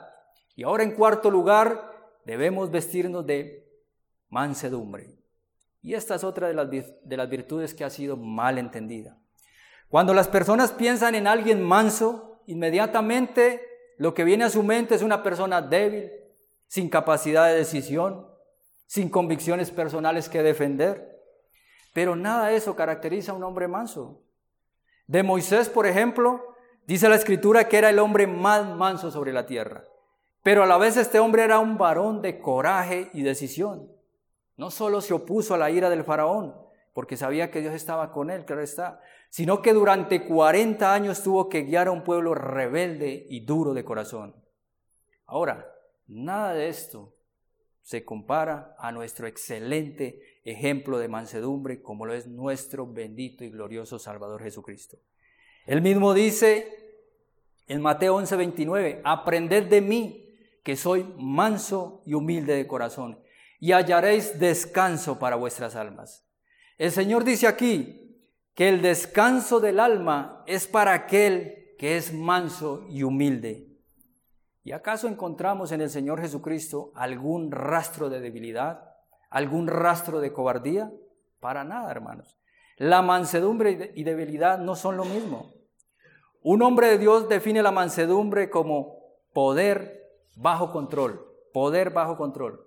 Y 0.55 0.63
ahora 0.63 0.85
en 0.85 0.93
cuarto 0.93 1.31
lugar, 1.31 1.93
debemos 2.25 2.71
vestirnos 2.71 3.27
de 3.27 3.69
mansedumbre. 4.29 5.17
Y 5.83 5.95
esta 5.95 6.15
es 6.15 6.25
otra 6.25 6.49
de 6.49 6.55
las, 6.55 6.69
de 6.71 7.17
las 7.17 7.29
virtudes 7.29 7.75
que 7.75 7.85
ha 7.85 7.91
sido 7.91 8.17
mal 8.17 8.59
entendida. 8.59 9.19
Cuando 9.89 10.15
las 10.15 10.29
personas 10.29 10.73
piensan 10.73 11.15
en 11.15 11.27
alguien 11.27 11.63
manso, 11.63 12.41
inmediatamente 12.47 13.63
lo 13.99 14.15
que 14.15 14.25
viene 14.25 14.45
a 14.45 14.51
su 14.51 14.63
mente 14.63 14.95
es 14.95 15.03
una 15.03 15.23
persona 15.23 15.63
débil, 15.63 16.11
sin 16.67 16.89
capacidad 16.89 17.47
de 17.47 17.55
decisión, 17.55 18.27
sin 18.87 19.09
convicciones 19.09 19.71
personales 19.71 20.29
que 20.29 20.43
defender. 20.43 21.17
Pero 21.93 22.17
nada 22.17 22.49
de 22.49 22.57
eso 22.57 22.77
caracteriza 22.77 23.33
a 23.33 23.35
un 23.37 23.45
hombre 23.45 23.69
manso. 23.69 24.23
De 25.07 25.23
Moisés, 25.23 25.69
por 25.69 25.87
ejemplo, 25.87 26.57
dice 26.87 27.09
la 27.09 27.15
escritura 27.15 27.69
que 27.69 27.79
era 27.79 27.91
el 27.91 27.99
hombre 27.99 28.27
más 28.27 28.67
manso 28.77 29.11
sobre 29.11 29.33
la 29.33 29.47
tierra. 29.47 29.85
Pero 30.43 30.63
a 30.63 30.67
la 30.67 30.79
vez 30.79 30.97
este 30.97 31.19
hombre 31.19 31.45
era 31.45 31.59
un 31.59 31.79
varón 31.79 32.23
de 32.23 32.39
coraje 32.39 33.11
y 33.13 33.23
decisión. 33.23 33.91
No 34.57 34.71
solo 34.71 35.01
se 35.01 35.15
opuso 35.15 35.55
a 35.55 35.59
la 35.59 35.71
ira 35.71 35.91
del 35.91 36.05
faraón, 36.05 36.55
porque 36.93 37.17
sabía 37.17 37.51
que 37.51 37.61
Dios 37.61 37.75
estaba 37.75 38.11
con 38.11 38.31
él, 38.31 38.45
claro 38.45 38.63
está, 38.63 39.01
sino 39.29 39.61
que 39.61 39.75
durante 39.75 40.25
40 40.25 40.95
años 40.95 41.23
tuvo 41.23 41.49
que 41.49 41.63
guiar 41.63 41.89
a 41.89 41.93
un 41.93 42.05
pueblo 42.05 42.35
rebelde 42.35 43.27
y 43.29 43.41
duro 43.41 43.75
de 43.75 43.85
corazón. 43.85 44.35
Ahora, 45.27 45.71
nada 46.07 46.55
de 46.55 46.69
esto 46.69 47.15
se 47.83 48.05
compara 48.05 48.75
a 48.79 48.93
nuestro 48.93 49.27
excelente 49.27 50.41
ejemplo 50.45 50.99
de 50.99 51.09
mansedumbre 51.09 51.83
como 51.83 52.07
lo 52.07 52.15
es 52.15 52.27
nuestro 52.27 52.87
bendito 52.87 53.45
y 53.45 53.51
glorioso 53.51 53.99
Salvador 53.99 54.43
Jesucristo. 54.43 54.97
Él 55.67 55.83
mismo 55.83 56.15
dice 56.15 56.87
en 57.69 57.83
Mateo 57.83 58.17
11:29, 58.17 59.03
aprended 59.05 59.65
de 59.65 59.81
mí 59.81 60.35
que 60.63 60.77
soy 60.77 61.05
manso 61.19 62.03
y 62.07 62.15
humilde 62.15 62.55
de 62.55 62.67
corazón 62.67 63.21
y 63.59 63.73
hallaréis 63.73 64.39
descanso 64.39 65.19
para 65.19 65.37
vuestras 65.37 65.77
almas. 65.77 66.27
El 66.79 66.91
Señor 66.93 67.25
dice 67.25 67.47
aquí 67.47 68.21
que 68.55 68.69
el 68.69 68.83
descanso 68.83 69.61
del 69.61 69.81
alma 69.81 70.43
es 70.47 70.67
para 70.67 70.93
aquel 70.93 71.75
que 71.79 71.97
es 71.97 72.13
manso 72.13 72.87
y 72.89 73.03
humilde. 73.03 73.69
¿Y 74.63 74.73
acaso 74.73 75.09
encontramos 75.09 75.73
en 75.73 75.81
el 75.81 75.91
Señor 75.91 76.21
Jesucristo 76.21 76.91
algún 76.95 77.53
rastro 77.53 78.11
de 78.11 78.21
debilidad, 78.21 78.95
algún 79.31 79.69
rastro 79.69 80.21
de 80.21 80.33
cobardía? 80.33 80.93
Para 81.41 81.65
nada, 81.65 81.91
hermanos. 81.91 82.37
La 82.77 83.01
mansedumbre 83.01 83.93
y 83.95 84.03
debilidad 84.03 84.59
no 84.59 84.75
son 84.75 84.97
lo 84.97 85.05
mismo. 85.05 85.55
Un 86.43 86.63
hombre 86.63 86.89
de 86.89 86.99
Dios 86.99 87.29
define 87.29 87.63
la 87.63 87.71
mansedumbre 87.73 88.51
como 88.51 88.99
poder 89.33 90.13
bajo 90.35 90.73
control, 90.73 91.27
poder 91.53 91.91
bajo 91.91 92.17
control. 92.17 92.66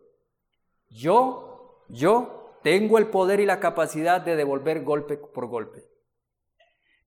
Yo, 0.89 1.85
yo 1.89 2.59
tengo 2.63 2.97
el 2.97 3.07
poder 3.07 3.39
y 3.39 3.45
la 3.45 3.59
capacidad 3.59 4.21
de 4.21 4.35
devolver 4.35 4.83
golpe 4.83 5.17
por 5.17 5.47
golpe. 5.47 5.85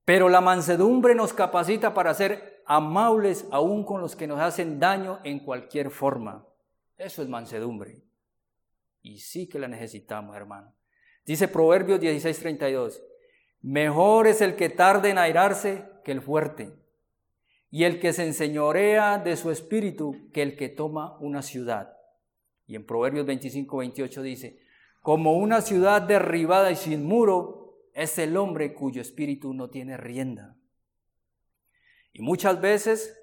Pero 0.04 0.28
la 0.28 0.40
mansedumbre 0.40 1.14
nos 1.14 1.32
capacita 1.32 1.94
para 1.94 2.14
ser 2.14 2.62
amables 2.66 3.46
aún 3.50 3.84
con 3.84 4.00
los 4.00 4.16
que 4.16 4.26
nos 4.26 4.40
hacen 4.40 4.78
daño 4.78 5.20
en 5.24 5.40
cualquier 5.40 5.90
forma. 5.90 6.46
Eso 6.96 7.22
es 7.22 7.28
mansedumbre. 7.28 8.02
Y 9.00 9.18
sí 9.18 9.48
que 9.48 9.58
la 9.58 9.68
necesitamos, 9.68 10.36
hermano. 10.36 10.72
Dice 11.24 11.48
Proverbios 11.48 12.00
16:32, 12.00 13.02
mejor 13.60 14.26
es 14.26 14.40
el 14.40 14.56
que 14.56 14.68
tarde 14.68 15.10
en 15.10 15.18
airarse 15.18 15.88
que 16.04 16.12
el 16.12 16.20
fuerte, 16.20 16.74
y 17.70 17.84
el 17.84 18.00
que 18.00 18.12
se 18.12 18.24
enseñorea 18.26 19.18
de 19.18 19.36
su 19.36 19.50
espíritu 19.50 20.30
que 20.32 20.42
el 20.42 20.56
que 20.56 20.68
toma 20.68 21.16
una 21.20 21.42
ciudad. 21.42 21.91
Y 22.72 22.76
en 22.76 22.86
Proverbios 22.86 23.26
25, 23.26 23.76
28 23.76 24.22
dice, 24.22 24.58
como 25.02 25.34
una 25.34 25.60
ciudad 25.60 26.00
derribada 26.00 26.70
y 26.70 26.76
sin 26.76 27.04
muro 27.04 27.76
es 27.92 28.16
el 28.18 28.34
hombre 28.34 28.72
cuyo 28.72 29.02
espíritu 29.02 29.52
no 29.52 29.68
tiene 29.68 29.98
rienda. 29.98 30.56
Y 32.14 32.22
muchas 32.22 32.62
veces, 32.62 33.14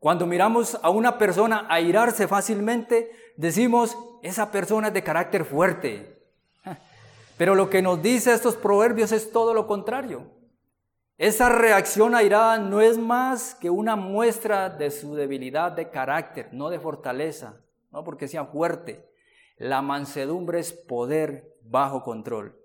cuando 0.00 0.26
miramos 0.26 0.76
a 0.82 0.90
una 0.90 1.18
persona 1.18 1.68
airarse 1.70 2.26
fácilmente, 2.26 3.12
decimos, 3.36 3.96
esa 4.24 4.50
persona 4.50 4.88
es 4.88 4.94
de 4.94 5.04
carácter 5.04 5.44
fuerte. 5.44 6.24
Pero 7.38 7.54
lo 7.54 7.70
que 7.70 7.82
nos 7.82 8.02
dice 8.02 8.32
estos 8.32 8.56
proverbios 8.56 9.12
es 9.12 9.30
todo 9.30 9.54
lo 9.54 9.68
contrario. 9.68 10.26
Esa 11.16 11.48
reacción 11.48 12.16
airada 12.16 12.58
no 12.58 12.80
es 12.80 12.98
más 12.98 13.54
que 13.54 13.70
una 13.70 13.94
muestra 13.94 14.68
de 14.68 14.90
su 14.90 15.14
debilidad 15.14 15.70
de 15.70 15.90
carácter, 15.90 16.48
no 16.50 16.70
de 16.70 16.80
fortaleza 16.80 17.60
no 17.90 18.04
porque 18.04 18.28
sea 18.28 18.46
fuerte. 18.46 19.08
La 19.56 19.82
mansedumbre 19.82 20.60
es 20.60 20.72
poder 20.72 21.56
bajo 21.62 22.02
control. 22.02 22.56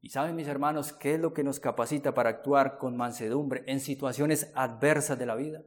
Y 0.00 0.10
saben 0.10 0.34
mis 0.34 0.48
hermanos, 0.48 0.92
¿qué 0.92 1.14
es 1.14 1.20
lo 1.20 1.34
que 1.34 1.44
nos 1.44 1.60
capacita 1.60 2.14
para 2.14 2.30
actuar 2.30 2.78
con 2.78 2.96
mansedumbre 2.96 3.62
en 3.66 3.80
situaciones 3.80 4.50
adversas 4.54 5.18
de 5.18 5.26
la 5.26 5.34
vida? 5.34 5.62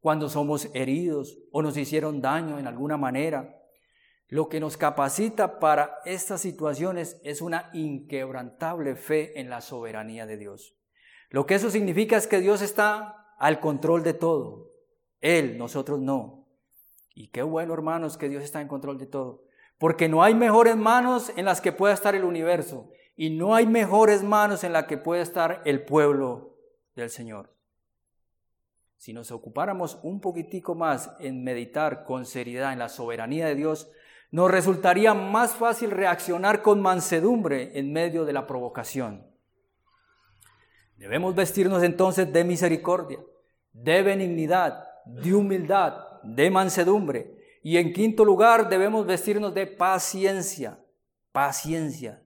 Cuando 0.00 0.28
somos 0.28 0.68
heridos 0.74 1.38
o 1.52 1.62
nos 1.62 1.76
hicieron 1.76 2.20
daño 2.20 2.58
en 2.58 2.66
alguna 2.66 2.96
manera. 2.96 3.56
Lo 4.26 4.48
que 4.48 4.60
nos 4.60 4.76
capacita 4.76 5.58
para 5.58 5.98
estas 6.04 6.40
situaciones 6.40 7.20
es 7.24 7.40
una 7.40 7.70
inquebrantable 7.72 8.96
fe 8.96 9.38
en 9.40 9.50
la 9.50 9.60
soberanía 9.60 10.26
de 10.26 10.36
Dios. 10.36 10.76
Lo 11.30 11.46
que 11.46 11.54
eso 11.54 11.70
significa 11.70 12.16
es 12.16 12.26
que 12.26 12.40
Dios 12.40 12.62
está 12.62 13.34
al 13.38 13.60
control 13.60 14.02
de 14.02 14.14
todo. 14.14 14.70
Él, 15.20 15.58
nosotros 15.58 16.00
no. 16.00 16.39
Y 17.14 17.28
qué 17.28 17.42
bueno, 17.42 17.74
hermanos, 17.74 18.16
que 18.16 18.28
Dios 18.28 18.42
está 18.42 18.60
en 18.60 18.68
control 18.68 18.98
de 18.98 19.06
todo. 19.06 19.44
Porque 19.78 20.08
no 20.08 20.22
hay 20.22 20.34
mejores 20.34 20.76
manos 20.76 21.32
en 21.36 21.44
las 21.44 21.60
que 21.60 21.72
pueda 21.72 21.94
estar 21.94 22.14
el 22.14 22.24
universo. 22.24 22.90
Y 23.16 23.30
no 23.30 23.54
hay 23.54 23.66
mejores 23.66 24.22
manos 24.22 24.64
en 24.64 24.72
las 24.72 24.84
que 24.84 24.98
pueda 24.98 25.22
estar 25.22 25.62
el 25.64 25.84
pueblo 25.84 26.56
del 26.94 27.10
Señor. 27.10 27.54
Si 28.96 29.12
nos 29.12 29.30
ocupáramos 29.30 29.98
un 30.02 30.20
poquitico 30.20 30.74
más 30.74 31.10
en 31.20 31.42
meditar 31.42 32.04
con 32.04 32.26
seriedad 32.26 32.72
en 32.72 32.78
la 32.78 32.90
soberanía 32.90 33.46
de 33.46 33.54
Dios, 33.54 33.90
nos 34.30 34.50
resultaría 34.50 35.14
más 35.14 35.54
fácil 35.54 35.90
reaccionar 35.90 36.62
con 36.62 36.80
mansedumbre 36.80 37.78
en 37.78 37.92
medio 37.92 38.24
de 38.24 38.32
la 38.32 38.46
provocación. 38.46 39.26
Debemos 40.96 41.34
vestirnos 41.34 41.82
entonces 41.82 42.30
de 42.30 42.44
misericordia, 42.44 43.18
de 43.72 44.02
benignidad, 44.02 44.89
de 45.14 45.34
humildad, 45.34 46.20
de 46.22 46.50
mansedumbre. 46.50 47.36
Y 47.62 47.76
en 47.76 47.92
quinto 47.92 48.24
lugar, 48.24 48.68
debemos 48.68 49.06
vestirnos 49.06 49.54
de 49.54 49.66
paciencia, 49.66 50.78
paciencia. 51.32 52.22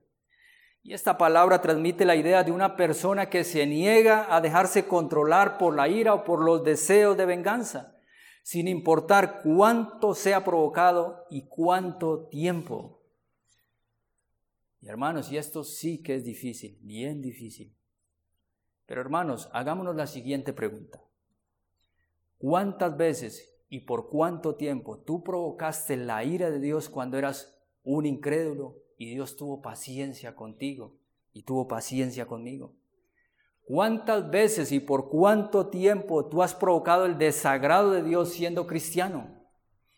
Y 0.83 0.92
esta 0.92 1.16
palabra 1.16 1.62
transmite 1.62 2.05
la 2.05 2.14
idea 2.14 2.44
de 2.44 2.53
una 2.53 2.77
persona 2.77 3.31
que 3.31 3.42
se 3.42 3.66
niega 3.66 4.35
a 4.35 4.40
dejarse 4.40 4.87
controlar 4.87 5.57
por 5.57 5.75
la 5.75 5.88
ira 5.88 6.12
o 6.12 6.25
por 6.25 6.44
los 6.44 6.62
deseos 6.62 7.16
de 7.16 7.25
venganza, 7.25 7.97
sin 8.42 8.68
importar 8.68 9.40
cuánto 9.42 10.14
sea 10.14 10.44
provocado 10.44 11.27
y 11.31 11.49
cuánto 11.49 12.27
tiempo. 12.27 13.01
Y 14.83 14.88
hermanos, 14.88 15.33
y 15.33 15.38
esto 15.38 15.64
sí 15.64 16.03
que 16.03 16.16
es 16.16 16.25
difícil, 16.25 16.79
bien 16.83 17.23
difícil. 17.23 17.75
Pero 18.85 19.01
hermanos, 19.01 19.49
hagámonos 19.55 19.97
la 19.97 20.07
siguiente 20.07 20.53
pregunta. 20.53 21.03
¿Cuántas 22.44 22.98
veces 22.98 23.50
y 23.70 23.80
por 23.80 24.11
cuánto 24.11 24.54
tiempo 24.54 24.98
tú 24.98 25.24
provocaste 25.24 25.96
la 25.96 26.24
ira 26.24 26.50
de 26.50 26.61
Dios 26.61 26.90
cuando 26.90 27.16
eras 27.16 27.59
un 27.85 28.04
incrédulo 28.04 28.83
y 28.98 29.14
Dios 29.14 29.38
tuvo 29.38 29.62
paciencia 29.62 30.37
contigo 30.37 30.94
y 31.33 31.44
tuvo 31.44 31.66
paciencia 31.66 32.26
conmigo. 32.26 32.74
¿Cuántas 33.64 34.28
veces 34.28 34.72
y 34.72 34.80
por 34.80 35.09
cuánto 35.09 35.68
tiempo 35.68 36.26
tú 36.26 36.42
has 36.42 36.54
provocado 36.54 37.07
el 37.07 37.16
desagrado 37.16 37.92
de 37.92 38.02
Dios 38.02 38.28
siendo 38.35 38.66
cristiano? 38.66 39.42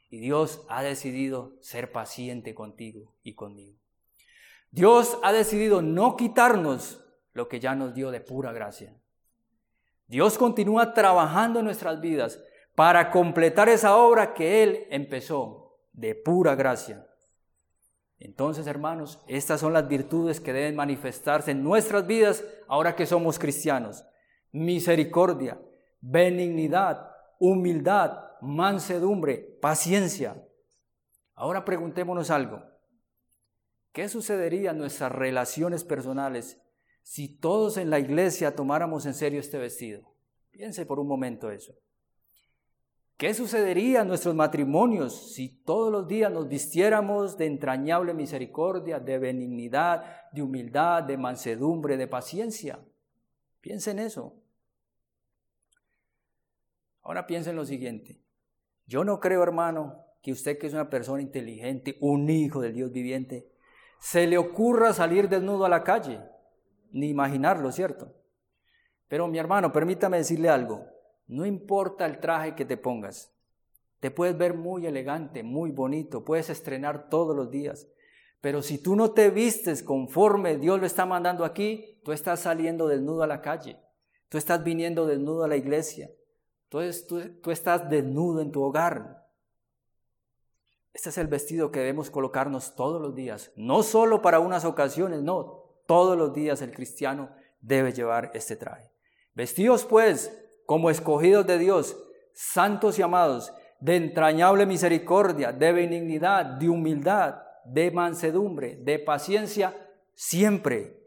Y 0.09 0.18
Dios 0.18 0.64
ha 0.68 0.85
decidido 0.85 1.56
ser 1.62 1.90
paciente 1.90 2.54
contigo 2.54 3.12
y 3.24 3.35
conmigo. 3.35 3.76
Dios 4.70 5.18
ha 5.24 5.32
decidido 5.32 5.82
no 5.82 6.16
quitarnos 6.16 7.04
lo 7.32 7.48
que 7.48 7.59
ya 7.59 7.74
nos 7.74 7.92
dio 7.92 8.12
de 8.12 8.20
pura 8.20 8.52
gracia. 8.52 8.96
Dios 10.07 10.38
continúa 10.38 10.95
trabajando 10.95 11.59
en 11.59 11.64
nuestras 11.64 12.01
vidas 12.01 12.40
para 12.75 13.11
completar 13.11 13.69
esa 13.69 13.97
obra 13.97 14.35
que 14.35 14.62
Él 14.62 14.87
empezó 14.90 15.79
de 15.92 16.14
pura 16.14 16.55
gracia. 16.55 17.07
Entonces, 18.19 18.66
hermanos, 18.66 19.21
estas 19.27 19.61
son 19.61 19.73
las 19.73 19.88
virtudes 19.88 20.40
que 20.40 20.53
deben 20.53 20.77
manifestarse 20.77 21.51
en 21.51 21.62
nuestras 21.62 22.07
vidas 22.07 22.45
ahora 22.69 22.95
que 22.95 23.07
somos 23.07 23.38
cristianos. 23.38 24.05
Misericordia, 24.53 25.61
benignidad, 26.01 27.11
humildad, 27.38 28.19
mansedumbre, 28.40 29.59
paciencia. 29.61 30.42
Ahora 31.35 31.64
preguntémonos 31.64 32.31
algo. 32.31 32.62
¿Qué 33.92 34.09
sucedería 34.09 34.71
en 34.71 34.79
nuestras 34.79 35.12
relaciones 35.12 35.85
personales 35.85 36.61
si 37.07 37.29
todos 37.29 37.77
en 37.77 37.88
la 37.88 38.01
iglesia 38.01 38.57
tomáramos 38.57 39.07
en 39.07 39.14
serio 39.14 39.38
este 39.38 39.59
vestido? 39.59 40.12
Piense 40.51 40.85
por 40.85 40.99
un 40.99 41.07
momento 41.07 41.53
eso. 41.53 41.73
¿Qué 43.16 43.33
sucedería 43.33 44.01
en 44.01 44.09
nuestros 44.09 44.35
matrimonios 44.35 45.33
si 45.33 45.49
todos 45.49 45.92
los 45.92 46.09
días 46.09 46.33
nos 46.33 46.49
vistiéramos 46.49 47.38
de 47.38 47.47
entrañable 47.47 48.12
misericordia, 48.12 48.99
de 48.99 49.21
benignidad, 49.21 50.03
de 50.33 50.42
humildad, 50.42 51.05
de 51.05 51.16
mansedumbre, 51.16 51.97
de 51.97 52.09
paciencia? 52.09 52.81
Piensen 53.61 54.01
en 54.01 54.07
eso. 54.07 54.35
Ahora 57.03 57.29
piensa 57.29 57.51
en 57.51 57.57
lo 57.57 57.64
siguiente. 57.64 58.21
Yo 58.85 59.05
no 59.05 59.21
creo, 59.21 59.45
hermano, 59.45 60.05
que 60.23 60.33
usted 60.33 60.59
que 60.59 60.66
es 60.66 60.73
una 60.73 60.90
persona 60.90 61.23
inteligente, 61.23 61.99
un 62.01 62.29
hijo 62.29 62.61
del 62.61 62.75
Dios 62.75 62.90
viviente, 62.90 63.49
se 64.01 64.27
le 64.27 64.38
ocurra 64.38 64.92
salir 64.92 65.29
desnudo 65.29 65.66
a 65.66 65.69
la 65.69 65.85
calle, 65.85 66.21
ni 66.96 67.09
imaginarlo, 67.09 67.70
¿cierto? 67.72 68.14
Pero 69.06 69.28
mi 69.28 69.38
hermano, 69.38 69.70
permítame 69.70 70.16
decirle 70.16 70.48
algo, 70.48 70.87
no 71.26 71.44
importa 71.44 72.06
el 72.06 72.18
traje 72.20 72.54
que 72.54 72.64
te 72.64 72.78
pongas, 72.78 73.32
te 74.00 74.11
puedes 74.11 74.37
ver 74.37 74.54
muy 74.54 74.87
elegante, 74.87 75.42
muy 75.42 75.70
bonito, 75.70 76.24
puedes 76.24 76.48
estrenar 76.48 77.09
todos 77.11 77.37
los 77.37 77.50
días, 77.50 77.87
pero 78.40 78.62
si 78.62 78.78
tú 78.78 78.96
no 78.96 79.12
te 79.12 79.30
vistes 79.30 79.82
conforme 79.82 80.56
Dios 80.56 80.80
lo 80.80 80.87
está 80.87 81.04
mandando 81.04 81.44
aquí, 81.44 82.00
tú 82.02 82.12
estás 82.12 82.40
saliendo 82.40 82.88
desnudo 82.88 83.22
a 83.22 83.26
la 83.26 83.42
calle, 83.42 83.78
tú 84.28 84.38
estás 84.38 84.64
viniendo 84.64 85.06
desnudo 85.06 85.44
a 85.44 85.48
la 85.48 85.56
iglesia, 85.56 86.11
tú, 86.70 86.80
tú 87.42 87.50
estás 87.50 87.90
desnudo 87.90 88.40
en 88.40 88.52
tu 88.52 88.62
hogar, 88.62 89.26
este 90.94 91.11
es 91.11 91.18
el 91.18 91.26
vestido 91.26 91.70
que 91.70 91.80
debemos 91.80 92.11
colocarnos 92.11 92.74
todos 92.74 93.02
los 93.02 93.14
días, 93.14 93.52
no 93.54 93.82
solo 93.82 94.22
para 94.22 94.40
unas 94.40 94.64
ocasiones, 94.64 95.22
no, 95.22 95.65
todos 95.87 96.16
los 96.16 96.33
días 96.33 96.62
el 96.62 96.72
cristiano 96.72 97.31
debe 97.61 97.92
llevar 97.92 98.31
este 98.35 98.57
traje. 98.57 98.90
Vestidos 99.35 99.85
pues 99.85 100.33
como 100.66 100.90
escogidos 100.90 101.46
de 101.46 101.59
Dios, 101.59 101.96
santos 102.33 102.99
y 102.99 103.03
amados, 103.03 103.53
de 103.81 103.96
entrañable 103.96 104.66
misericordia, 104.66 105.53
de 105.53 105.72
benignidad, 105.72 106.44
de 106.44 106.68
humildad, 106.68 107.42
de 107.64 107.90
mansedumbre, 107.90 108.77
de 108.77 108.99
paciencia, 108.99 109.75
siempre. 110.14 111.03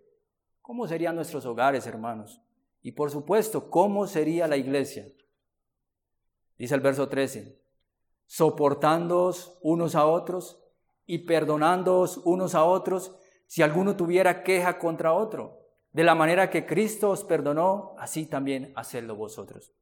¿Cómo 0.62 0.88
serían 0.88 1.16
nuestros 1.16 1.46
hogares, 1.46 1.88
hermanos? 1.88 2.42
Y 2.82 2.92
por 2.92 3.12
supuesto, 3.12 3.70
¿cómo 3.70 4.08
sería 4.08 4.48
la 4.48 4.58
iglesia? 4.58 5.08
Dice 6.58 6.76
el 6.76 6.82
verso 6.82 7.10
13, 7.10 7.58
soportándoos 8.26 9.58
unos 9.62 9.96
a 9.96 10.06
otros 10.06 10.62
y 11.06 11.20
perdonándoos 11.20 12.18
unos 12.24 12.54
a 12.54 12.64
otros 12.64 13.16
si 13.50 13.64
alguno 13.64 13.96
tuviera 13.96 14.44
queja 14.44 14.78
contra 14.78 15.12
otro. 15.12 15.66
De 15.92 16.04
la 16.04 16.14
manera 16.14 16.52
que 16.52 16.68
Cristo 16.68 17.10
os 17.10 17.24
perdonó, 17.24 17.96
así 17.98 18.28
también 18.28 18.72
hacedlo 18.76 19.16
vosotros. 19.16 19.74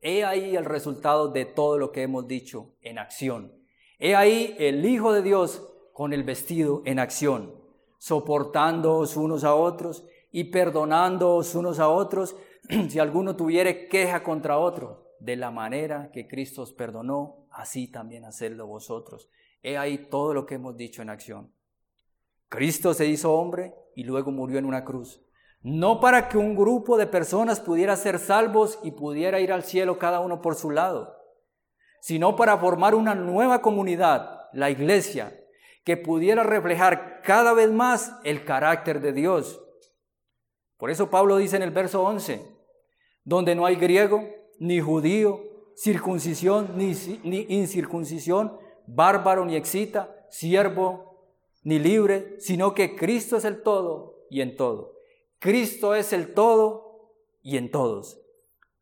He 0.00 0.24
ahí 0.24 0.56
el 0.56 0.64
resultado 0.64 1.28
de 1.28 1.44
todo 1.44 1.76
lo 1.76 1.92
que 1.92 2.00
hemos 2.00 2.26
dicho 2.26 2.76
en 2.80 2.98
acción. 2.98 3.52
He 3.98 4.16
ahí 4.16 4.56
el 4.58 4.82
Hijo 4.86 5.12
de 5.12 5.20
Dios 5.20 5.68
con 5.92 6.14
el 6.14 6.24
vestido 6.24 6.80
en 6.86 6.98
acción, 6.98 7.54
soportándoos 7.98 9.18
unos 9.18 9.44
a 9.44 9.54
otros 9.54 10.06
y 10.32 10.44
perdonándoos 10.44 11.54
unos 11.56 11.80
a 11.80 11.90
otros 11.90 12.36
si 12.88 12.98
alguno 12.98 13.36
tuviere 13.36 13.86
queja 13.88 14.22
contra 14.22 14.58
otro. 14.58 15.12
De 15.20 15.36
la 15.36 15.50
manera 15.50 16.10
que 16.10 16.26
Cristo 16.26 16.62
os 16.62 16.72
perdonó, 16.72 17.48
así 17.50 17.86
también 17.86 18.24
hacedlo 18.24 18.66
vosotros. 18.66 19.28
He 19.62 19.76
ahí 19.76 20.08
todo 20.08 20.32
lo 20.32 20.46
que 20.46 20.54
hemos 20.54 20.74
dicho 20.74 21.02
en 21.02 21.10
acción. 21.10 21.52
Cristo 22.48 22.94
se 22.94 23.06
hizo 23.06 23.32
hombre 23.34 23.74
y 23.94 24.04
luego 24.04 24.30
murió 24.30 24.58
en 24.58 24.64
una 24.64 24.84
cruz. 24.84 25.20
No 25.60 26.00
para 26.00 26.28
que 26.28 26.38
un 26.38 26.54
grupo 26.54 26.96
de 26.96 27.06
personas 27.06 27.60
pudiera 27.60 27.96
ser 27.96 28.18
salvos 28.18 28.78
y 28.82 28.92
pudiera 28.92 29.40
ir 29.40 29.52
al 29.52 29.64
cielo 29.64 29.98
cada 29.98 30.20
uno 30.20 30.40
por 30.40 30.54
su 30.54 30.70
lado, 30.70 31.16
sino 32.00 32.36
para 32.36 32.58
formar 32.58 32.94
una 32.94 33.14
nueva 33.14 33.60
comunidad, 33.60 34.48
la 34.52 34.70
iglesia, 34.70 35.38
que 35.84 35.96
pudiera 35.96 36.42
reflejar 36.42 37.22
cada 37.22 37.54
vez 37.54 37.70
más 37.70 38.14
el 38.22 38.44
carácter 38.44 39.00
de 39.00 39.12
Dios. 39.12 39.60
Por 40.76 40.90
eso 40.90 41.10
Pablo 41.10 41.36
dice 41.36 41.56
en 41.56 41.62
el 41.62 41.70
verso 41.70 42.02
11, 42.02 42.40
donde 43.24 43.54
no 43.54 43.66
hay 43.66 43.76
griego 43.76 44.28
ni 44.58 44.80
judío, 44.80 45.40
circuncisión 45.74 46.76
ni, 46.76 47.46
incircuncisión, 47.48 48.58
bárbaro 48.86 49.44
ni 49.44 49.56
excita, 49.56 50.14
siervo 50.30 51.07
ni 51.68 51.78
libre, 51.78 52.40
sino 52.40 52.72
que 52.72 52.96
Cristo 52.96 53.36
es 53.36 53.44
el 53.44 53.62
todo 53.62 54.24
y 54.30 54.40
en 54.40 54.56
todo. 54.56 54.94
Cristo 55.38 55.94
es 55.94 56.14
el 56.14 56.32
todo 56.32 57.12
y 57.42 57.58
en 57.58 57.70
todos. 57.70 58.22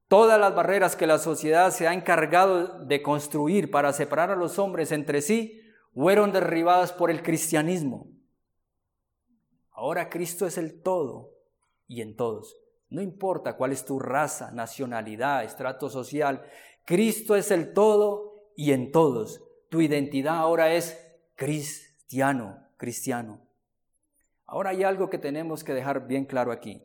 Todas 0.06 0.38
las 0.38 0.54
barreras 0.54 0.94
que 0.94 1.08
la 1.08 1.18
sociedad 1.18 1.72
se 1.72 1.88
ha 1.88 1.94
encargado 1.94 2.84
de 2.84 3.02
construir 3.02 3.72
para 3.72 3.92
separar 3.92 4.30
a 4.30 4.36
los 4.36 4.60
hombres 4.60 4.92
entre 4.92 5.20
sí 5.20 5.64
fueron 5.94 6.30
derribadas 6.30 6.92
por 6.92 7.10
el 7.10 7.24
cristianismo. 7.24 8.06
Ahora 9.72 10.08
Cristo 10.08 10.46
es 10.46 10.56
el 10.56 10.80
todo 10.80 11.32
y 11.88 12.02
en 12.02 12.14
todos. 12.14 12.56
No 12.88 13.02
importa 13.02 13.56
cuál 13.56 13.72
es 13.72 13.84
tu 13.84 13.98
raza, 13.98 14.52
nacionalidad, 14.52 15.42
estrato 15.42 15.90
social, 15.90 16.44
Cristo 16.84 17.34
es 17.34 17.50
el 17.50 17.72
todo 17.72 18.52
y 18.54 18.70
en 18.70 18.92
todos. 18.92 19.42
Tu 19.70 19.80
identidad 19.80 20.36
ahora 20.36 20.72
es 20.72 20.96
cristiano, 21.34 22.65
cristiano. 22.76 23.40
Ahora 24.46 24.70
hay 24.70 24.84
algo 24.84 25.10
que 25.10 25.18
tenemos 25.18 25.64
que 25.64 25.74
dejar 25.74 26.06
bien 26.06 26.24
claro 26.24 26.52
aquí. 26.52 26.82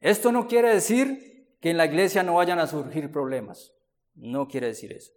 Esto 0.00 0.32
no 0.32 0.46
quiere 0.46 0.68
decir 0.68 1.56
que 1.60 1.70
en 1.70 1.76
la 1.76 1.86
iglesia 1.86 2.22
no 2.22 2.34
vayan 2.34 2.58
a 2.58 2.66
surgir 2.66 3.10
problemas. 3.10 3.72
No 4.14 4.48
quiere 4.48 4.66
decir 4.66 4.92
eso. 4.92 5.12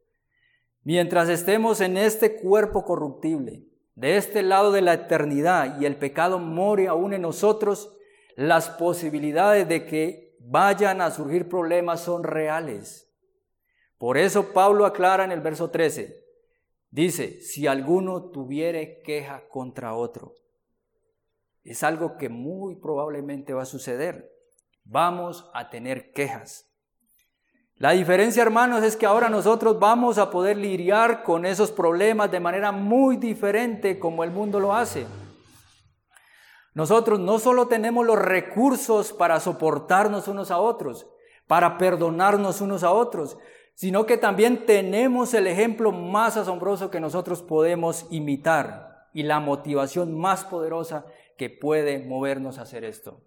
Mientras 0.84 1.28
estemos 1.30 1.82
en 1.82 1.98
este 1.98 2.36
cuerpo 2.36 2.86
corruptible, 2.86 3.64
de 3.96 4.18
este 4.18 4.44
lado 4.44 4.72
de 4.72 4.82
la 4.82 4.94
eternidad 4.94 5.80
y 5.80 5.86
el 5.86 5.96
pecado 5.96 6.38
more 6.38 6.88
aún 6.88 7.14
en 7.14 7.24
nosotros, 7.24 7.98
las 8.36 8.70
posibilidades 8.70 9.68
de 9.68 9.86
que 9.86 10.38
vayan 10.40 11.02
a 11.02 11.12
surgir 11.12 11.50
problemas 11.50 12.02
son 12.02 12.24
reales. 12.24 13.12
Por 13.98 14.18
eso 14.18 14.54
Pablo 14.54 14.86
aclara 14.86 15.24
en 15.24 15.32
el 15.32 15.42
verso 15.42 15.72
13, 15.72 16.25
dice, 16.96 17.42
si 17.42 17.68
alguno 17.68 18.30
tuviere 18.30 19.02
queja 19.04 19.48
contra 19.50 19.96
otro, 19.96 20.34
es 21.64 21.84
algo 21.84 22.16
que 22.18 22.30
muy 22.30 22.76
probablemente 22.76 23.54
va 23.54 23.64
a 23.64 23.66
suceder. 23.66 24.32
Vamos 24.86 25.50
a 25.54 25.70
tener 25.70 26.14
quejas. 26.14 26.72
La 27.76 27.92
diferencia, 27.92 28.44
hermanos, 28.44 28.84
es 28.84 28.96
que 28.96 29.06
ahora 29.06 29.28
nosotros 29.28 29.78
vamos 29.78 30.18
a 30.18 30.30
poder 30.30 30.56
lidiar 30.56 31.24
con 31.24 31.46
esos 31.46 31.72
problemas 31.72 32.32
de 32.32 32.40
manera 32.40 32.72
muy 32.72 33.18
diferente 33.18 34.00
como 34.00 34.24
el 34.24 34.32
mundo 34.32 34.62
lo 34.62 34.74
hace. 34.74 35.06
Nosotros 36.74 37.20
no 37.20 37.40
solo 37.40 37.68
tenemos 37.68 38.06
los 38.06 38.20
recursos 38.20 39.12
para 39.12 39.42
soportarnos 39.42 40.30
unos 40.30 40.52
a 40.52 40.60
otros, 40.60 41.08
para 41.48 41.78
perdonarnos 41.78 42.62
unos 42.62 42.84
a 42.84 42.92
otros, 42.92 43.38
sino 43.76 44.06
que 44.06 44.18
también 44.18 44.66
tenemos 44.66 45.34
el 45.34 45.48
ejemplo 45.48 45.92
más 45.92 46.38
asombroso 46.38 46.90
que 46.90 47.02
nosotros 47.02 47.44
podemos 47.44 48.08
imitar 48.10 49.10
y 49.14 49.24
la 49.24 49.40
motivación 49.40 50.18
más 50.18 50.46
poderosa 50.46 51.06
que 51.38 51.50
puede 51.50 52.00
movernos 52.00 52.58
a 52.58 52.64
hacer 52.64 52.86
esto. 52.86 53.22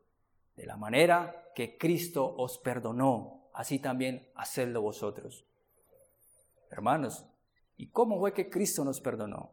De 0.56 0.66
la 0.66 0.76
manera 0.76 1.50
que 1.54 1.76
Cristo 1.76 2.34
os 2.36 2.58
perdonó, 2.58 3.50
así 3.52 3.78
también 3.78 4.30
hacedlo 4.34 4.80
vosotros. 4.80 5.46
Hermanos, 6.70 7.26
¿y 7.76 7.90
cómo 7.90 8.18
fue 8.18 8.32
que 8.32 8.48
Cristo 8.48 8.84
nos 8.84 9.00
perdonó? 9.00 9.52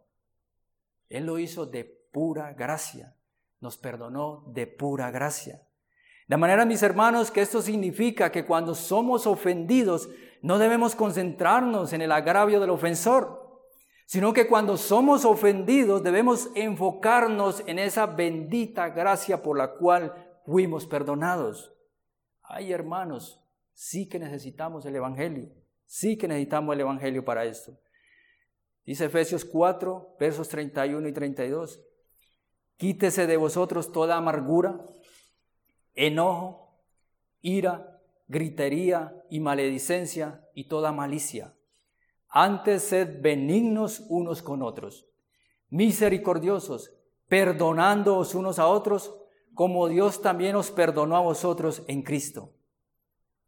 Él 1.10 1.25
lo 1.25 1.39
hizo 1.39 1.65
de 1.65 1.84
pura 1.84 2.53
gracia, 2.53 3.15
nos 3.60 3.77
perdonó 3.77 4.45
de 4.47 4.65
pura 4.67 5.12
gracia. 5.12 5.62
De 6.27 6.38
manera, 6.38 6.65
mis 6.65 6.81
hermanos, 6.81 7.29
que 7.29 7.41
esto 7.41 7.61
significa 7.61 8.31
que 8.31 8.45
cuando 8.45 8.73
somos 8.73 9.27
ofendidos, 9.27 10.09
no 10.41 10.57
debemos 10.57 10.95
concentrarnos 10.95 11.93
en 11.93 12.01
el 12.01 12.11
agravio 12.11 12.59
del 12.59 12.71
ofensor, 12.71 13.63
sino 14.07 14.33
que 14.33 14.47
cuando 14.47 14.77
somos 14.77 15.23
ofendidos 15.23 16.03
debemos 16.03 16.49
enfocarnos 16.55 17.63
en 17.67 17.79
esa 17.79 18.07
bendita 18.07 18.89
gracia 18.89 19.41
por 19.41 19.57
la 19.57 19.73
cual 19.73 20.39
fuimos 20.45 20.85
perdonados. 20.88 21.71
Ay, 22.41 22.71
hermanos, 22.71 23.39
sí 23.73 24.07
que 24.07 24.19
necesitamos 24.19 24.85
el 24.85 24.95
Evangelio, 24.95 25.49
sí 25.85 26.17
que 26.17 26.27
necesitamos 26.27 26.73
el 26.73 26.81
Evangelio 26.81 27.23
para 27.23 27.45
esto. 27.45 27.77
Dice 28.83 29.05
Efesios 29.05 29.45
4, 29.45 30.15
versos 30.19 30.47
31 30.49 31.07
y 31.07 31.11
32. 31.11 31.81
Quítese 32.77 33.25
de 33.25 33.38
vosotros 33.38 33.91
toda 33.91 34.17
amargura 34.17 34.85
enojo, 35.95 36.79
ira, 37.41 38.01
gritería 38.27 39.23
y 39.29 39.39
maledicencia 39.39 40.47
y 40.53 40.67
toda 40.67 40.91
malicia. 40.91 41.55
Antes 42.29 42.84
sed 42.84 43.21
benignos 43.21 44.03
unos 44.10 44.41
con 44.41 44.62
otros, 44.62 45.08
misericordiosos, 45.69 46.91
perdonándoos 47.27 48.36
unos 48.36 48.60
a 48.60 48.67
otros, 48.67 49.15
como 49.53 49.88
Dios 49.88 50.21
también 50.21 50.55
os 50.55 50.69
perdonó 50.69 51.15
a 51.15 51.21
vosotros 51.21 51.84
en 51.88 52.01
Cristo. 52.01 52.51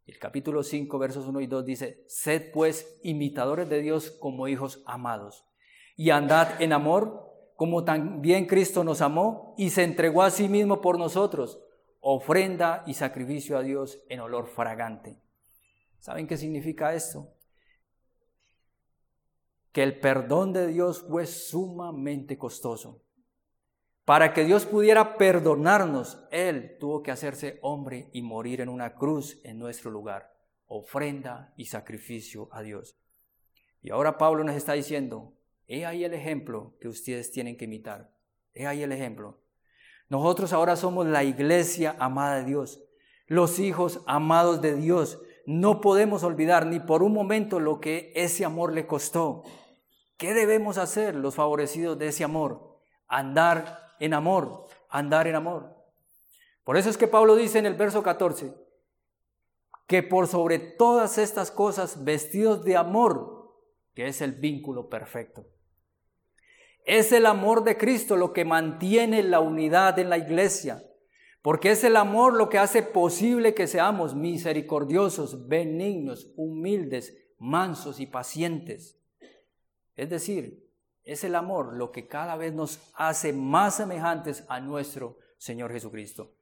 El 0.05 0.19
capítulo 0.19 0.63
5, 0.63 0.97
versos 0.99 1.27
1 1.27 1.41
y 1.41 1.47
2 1.47 1.65
dice, 1.65 2.05
Sed 2.07 2.51
pues 2.53 2.97
imitadores 3.03 3.67
de 3.67 3.81
Dios 3.81 4.09
como 4.09 4.47
hijos 4.47 4.81
amados, 4.85 5.45
y 5.97 6.11
andad 6.11 6.61
en 6.61 6.71
amor, 6.71 7.27
como 7.57 7.83
también 7.83 8.45
Cristo 8.45 8.85
nos 8.85 9.01
amó 9.01 9.53
y 9.57 9.71
se 9.71 9.83
entregó 9.83 10.21
a 10.21 10.29
sí 10.29 10.47
mismo 10.47 10.79
por 10.79 10.97
nosotros, 10.97 11.59
ofrenda 11.99 12.83
y 12.85 12.93
sacrificio 12.93 13.57
a 13.57 13.63
Dios 13.63 13.99
en 14.09 14.19
olor 14.19 14.47
fragante. 14.47 15.17
¿Saben 15.99 16.27
qué 16.27 16.37
significa 16.37 16.93
esto? 16.93 17.33
que 19.77 19.83
el 19.83 19.99
perdón 19.99 20.53
de 20.53 20.65
Dios 20.65 21.05
fue 21.07 21.27
sumamente 21.27 22.35
costoso. 22.35 23.03
Para 24.05 24.33
que 24.33 24.43
Dios 24.43 24.65
pudiera 24.65 25.17
perdonarnos, 25.17 26.25
Él 26.31 26.77
tuvo 26.79 27.03
que 27.03 27.11
hacerse 27.11 27.59
hombre 27.61 28.09
y 28.11 28.23
morir 28.23 28.59
en 28.61 28.69
una 28.69 28.95
cruz 28.95 29.39
en 29.43 29.59
nuestro 29.59 29.91
lugar, 29.91 30.35
ofrenda 30.65 31.53
y 31.57 31.65
sacrificio 31.65 32.49
a 32.51 32.63
Dios. 32.63 32.97
Y 33.83 33.91
ahora 33.91 34.17
Pablo 34.17 34.43
nos 34.43 34.55
está 34.55 34.73
diciendo, 34.73 35.37
he 35.67 35.85
ahí 35.85 36.03
el 36.03 36.15
ejemplo 36.15 36.75
que 36.81 36.87
ustedes 36.87 37.29
tienen 37.29 37.55
que 37.55 37.65
imitar. 37.65 38.11
He 38.55 38.65
ahí 38.65 38.81
el 38.81 38.91
ejemplo. 38.91 39.37
Nosotros 40.09 40.53
ahora 40.53 40.75
somos 40.75 41.05
la 41.05 41.23
iglesia 41.23 41.95
amada 41.99 42.35
de 42.37 42.45
Dios, 42.45 42.81
los 43.27 43.59
hijos 43.59 44.01
amados 44.05 44.61
de 44.61 44.75
Dios. 44.75 45.19
No 45.45 45.81
podemos 45.81 46.23
olvidar 46.23 46.65
ni 46.65 46.79
por 46.79 47.03
un 47.03 47.13
momento 47.13 47.59
lo 47.59 47.79
que 47.79 48.11
ese 48.15 48.45
amor 48.45 48.73
le 48.73 48.87
costó. 48.87 49.43
¿Qué 50.17 50.33
debemos 50.33 50.77
hacer 50.77 51.15
los 51.15 51.35
favorecidos 51.35 51.97
de 51.99 52.07
ese 52.07 52.23
amor? 52.23 52.79
Andar 53.07 53.95
en 53.99 54.13
amor, 54.13 54.65
andar 54.89 55.27
en 55.27 55.35
amor. 55.35 55.75
Por 56.63 56.77
eso 56.77 56.89
es 56.89 56.97
que 56.97 57.07
Pablo 57.07 57.35
dice 57.35 57.59
en 57.59 57.65
el 57.65 57.75
verso 57.75 58.03
14, 58.03 58.53
que 59.87 60.03
por 60.03 60.27
sobre 60.27 60.59
todas 60.59 61.17
estas 61.17 61.51
cosas 61.51 62.03
vestidos 62.03 62.63
de 62.63 62.75
amor, 62.75 63.55
que 63.93 64.07
es 64.07 64.21
el 64.21 64.33
vínculo 64.33 64.89
perfecto. 64.89 65.45
Es 66.87 67.11
el 67.11 67.25
amor 67.25 67.65
de 67.65 67.75
Cristo 67.75 68.15
lo 68.15 68.31
que 68.31 68.45
mantiene 68.45 69.21
la 69.21 69.41
unidad 69.41 69.99
en 69.99 70.09
la 70.09 70.17
iglesia, 70.17 70.81
porque 71.41 71.71
es 71.71 71.83
el 71.83 71.97
amor 71.97 72.33
lo 72.33 72.47
que 72.47 72.59
hace 72.59 72.81
posible 72.81 73.53
que 73.53 73.67
seamos 73.67 74.15
misericordiosos, 74.15 75.49
benignos, 75.49 76.31
humildes, 76.37 77.13
mansos 77.39 77.99
y 77.99 78.05
pacientes. 78.05 78.97
Es 79.97 80.09
decir, 80.09 80.65
es 81.03 81.25
el 81.25 81.35
amor 81.35 81.73
lo 81.73 81.91
que 81.91 82.07
cada 82.07 82.37
vez 82.37 82.53
nos 82.53 82.79
hace 82.93 83.33
más 83.33 83.75
semejantes 83.75 84.45
a 84.47 84.61
nuestro 84.61 85.17
Señor 85.37 85.73
Jesucristo. 85.73 86.35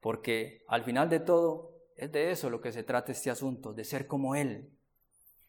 Porque 0.00 0.64
al 0.68 0.84
final 0.84 1.08
de 1.08 1.20
todo 1.20 1.72
es 1.96 2.12
de 2.12 2.30
eso 2.30 2.50
lo 2.50 2.60
que 2.60 2.72
se 2.72 2.82
trata 2.82 3.12
este 3.12 3.30
asunto, 3.30 3.72
de 3.72 3.84
ser 3.84 4.06
como 4.06 4.34
Él. 4.34 4.70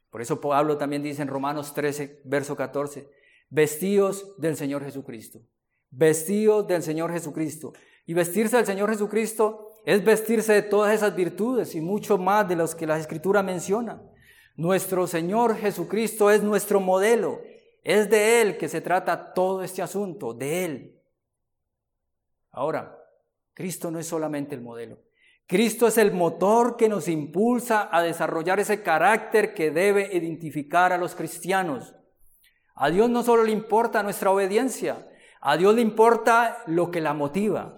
Por 0.10 0.22
eso 0.22 0.40
Pablo 0.40 0.78
también 0.78 1.04
dice 1.04 1.24
en 1.24 1.28
Romanos 1.28 1.74
13, 1.74 2.22
verso 2.24 2.56
14, 2.56 3.19
vestidos 3.50 4.36
del 4.38 4.56
Señor 4.56 4.84
Jesucristo. 4.84 5.42
Vestidos 5.90 6.68
del 6.68 6.84
Señor 6.84 7.12
Jesucristo. 7.12 7.74
Y 8.06 8.14
vestirse 8.14 8.58
del 8.58 8.66
Señor 8.66 8.90
Jesucristo 8.90 9.70
es 9.86 10.04
vestirse 10.04 10.54
de 10.54 10.62
todas 10.62 10.94
esas 10.94 11.16
virtudes 11.16 11.76
y 11.76 11.82
mucho 11.82 12.18
más 12.18 12.48
de 12.48 12.56
los 12.56 12.76
que 12.76 12.88
la 12.88 12.98
Escritura 12.98 13.44
menciona. 13.44 14.02
Nuestro 14.56 15.08
Señor 15.08 15.56
Jesucristo 15.56 16.32
es 16.32 16.44
nuestro 16.44 16.80
modelo. 16.80 17.42
Es 17.84 18.10
de 18.10 18.42
Él 18.42 18.58
que 18.58 18.68
se 18.68 18.82
trata 18.82 19.34
todo 19.34 19.64
este 19.64 19.82
asunto, 19.82 20.34
de 20.34 20.66
Él. 20.66 21.02
Ahora, 22.52 22.98
Cristo 23.54 23.92
no 23.92 24.00
es 24.00 24.08
solamente 24.08 24.56
el 24.56 24.62
modelo. 24.62 25.00
Cristo 25.48 25.88
es 25.88 25.98
el 25.98 26.12
motor 26.12 26.78
que 26.78 26.90
nos 26.90 27.08
impulsa 27.08 27.90
a 27.92 28.04
desarrollar 28.04 28.60
ese 28.60 28.84
carácter 28.84 29.54
que 29.54 29.72
debe 29.72 30.16
identificar 30.16 30.94
a 30.94 30.98
los 30.98 31.16
cristianos. 31.16 31.96
A 32.82 32.90
Dios 32.90 33.10
no 33.10 33.24
solo 33.24 33.44
le 33.44 33.52
importa 33.52 34.04
nuestra 34.04 34.32
obediencia, 34.32 35.06
a 35.42 35.58
Dios 35.58 35.76
le 35.76 35.82
importa 35.82 36.64
lo 36.66 36.92
que 36.92 37.02
la 37.02 37.14
motiva. 37.14 37.78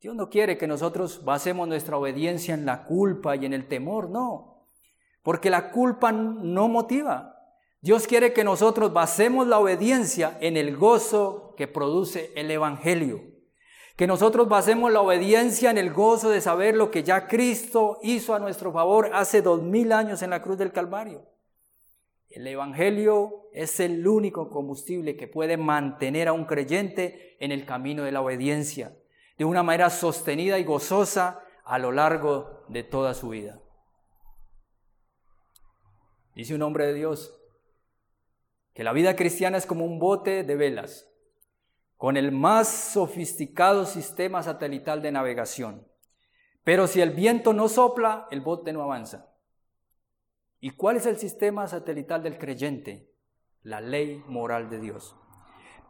Dios 0.00 0.16
no 0.16 0.28
quiere 0.28 0.58
que 0.58 0.66
nosotros 0.66 1.24
basemos 1.24 1.68
nuestra 1.68 1.96
obediencia 1.96 2.52
en 2.52 2.66
la 2.66 2.82
culpa 2.82 3.36
y 3.36 3.46
en 3.46 3.52
el 3.52 3.68
temor, 3.68 4.10
no, 4.10 4.66
porque 5.22 5.50
la 5.50 5.70
culpa 5.70 6.10
no 6.10 6.66
motiva. 6.66 7.36
Dios 7.80 8.08
quiere 8.08 8.32
que 8.32 8.42
nosotros 8.42 8.92
basemos 8.92 9.46
la 9.46 9.60
obediencia 9.60 10.36
en 10.40 10.56
el 10.56 10.76
gozo 10.76 11.54
que 11.56 11.68
produce 11.68 12.32
el 12.34 12.50
Evangelio. 12.50 13.22
Que 13.94 14.08
nosotros 14.08 14.48
basemos 14.48 14.90
la 14.90 15.00
obediencia 15.00 15.70
en 15.70 15.78
el 15.78 15.92
gozo 15.92 16.28
de 16.28 16.40
saber 16.40 16.74
lo 16.74 16.90
que 16.90 17.04
ya 17.04 17.28
Cristo 17.28 18.00
hizo 18.02 18.34
a 18.34 18.40
nuestro 18.40 18.72
favor 18.72 19.10
hace 19.12 19.42
dos 19.42 19.62
mil 19.62 19.92
años 19.92 20.22
en 20.22 20.30
la 20.30 20.42
cruz 20.42 20.58
del 20.58 20.72
Calvario. 20.72 21.33
El 22.34 22.48
Evangelio 22.48 23.48
es 23.52 23.78
el 23.78 24.04
único 24.08 24.50
combustible 24.50 25.16
que 25.16 25.28
puede 25.28 25.56
mantener 25.56 26.26
a 26.26 26.32
un 26.32 26.46
creyente 26.46 27.36
en 27.38 27.52
el 27.52 27.64
camino 27.64 28.02
de 28.02 28.10
la 28.10 28.22
obediencia, 28.22 28.96
de 29.38 29.44
una 29.44 29.62
manera 29.62 29.88
sostenida 29.88 30.58
y 30.58 30.64
gozosa 30.64 31.44
a 31.64 31.78
lo 31.78 31.92
largo 31.92 32.64
de 32.66 32.82
toda 32.82 33.14
su 33.14 33.28
vida. 33.28 33.60
Dice 36.34 36.56
un 36.56 36.62
hombre 36.62 36.88
de 36.88 36.94
Dios, 36.94 37.40
que 38.72 38.82
la 38.82 38.92
vida 38.92 39.14
cristiana 39.14 39.56
es 39.56 39.64
como 39.64 39.84
un 39.84 40.00
bote 40.00 40.42
de 40.42 40.56
velas, 40.56 41.08
con 41.96 42.16
el 42.16 42.32
más 42.32 42.66
sofisticado 42.66 43.86
sistema 43.86 44.42
satelital 44.42 45.02
de 45.02 45.12
navegación. 45.12 45.86
Pero 46.64 46.88
si 46.88 47.00
el 47.00 47.10
viento 47.10 47.52
no 47.52 47.68
sopla, 47.68 48.26
el 48.32 48.40
bote 48.40 48.72
no 48.72 48.82
avanza. 48.82 49.33
¿Y 50.64 50.70
cuál 50.70 50.96
es 50.96 51.04
el 51.04 51.18
sistema 51.18 51.68
satelital 51.68 52.22
del 52.22 52.38
creyente? 52.38 53.12
La 53.64 53.82
ley 53.82 54.24
moral 54.28 54.70
de 54.70 54.80
Dios. 54.80 55.14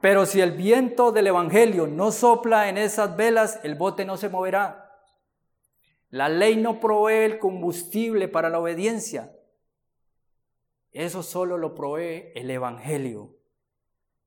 Pero 0.00 0.26
si 0.26 0.40
el 0.40 0.50
viento 0.50 1.12
del 1.12 1.28
Evangelio 1.28 1.86
no 1.86 2.10
sopla 2.10 2.68
en 2.68 2.76
esas 2.76 3.16
velas, 3.16 3.60
el 3.62 3.76
bote 3.76 4.04
no 4.04 4.16
se 4.16 4.28
moverá. 4.28 4.90
La 6.10 6.28
ley 6.28 6.56
no 6.56 6.80
provee 6.80 7.24
el 7.24 7.38
combustible 7.38 8.26
para 8.26 8.50
la 8.50 8.58
obediencia. 8.58 9.38
Eso 10.90 11.22
solo 11.22 11.56
lo 11.56 11.76
provee 11.76 12.32
el 12.34 12.50
Evangelio. 12.50 13.36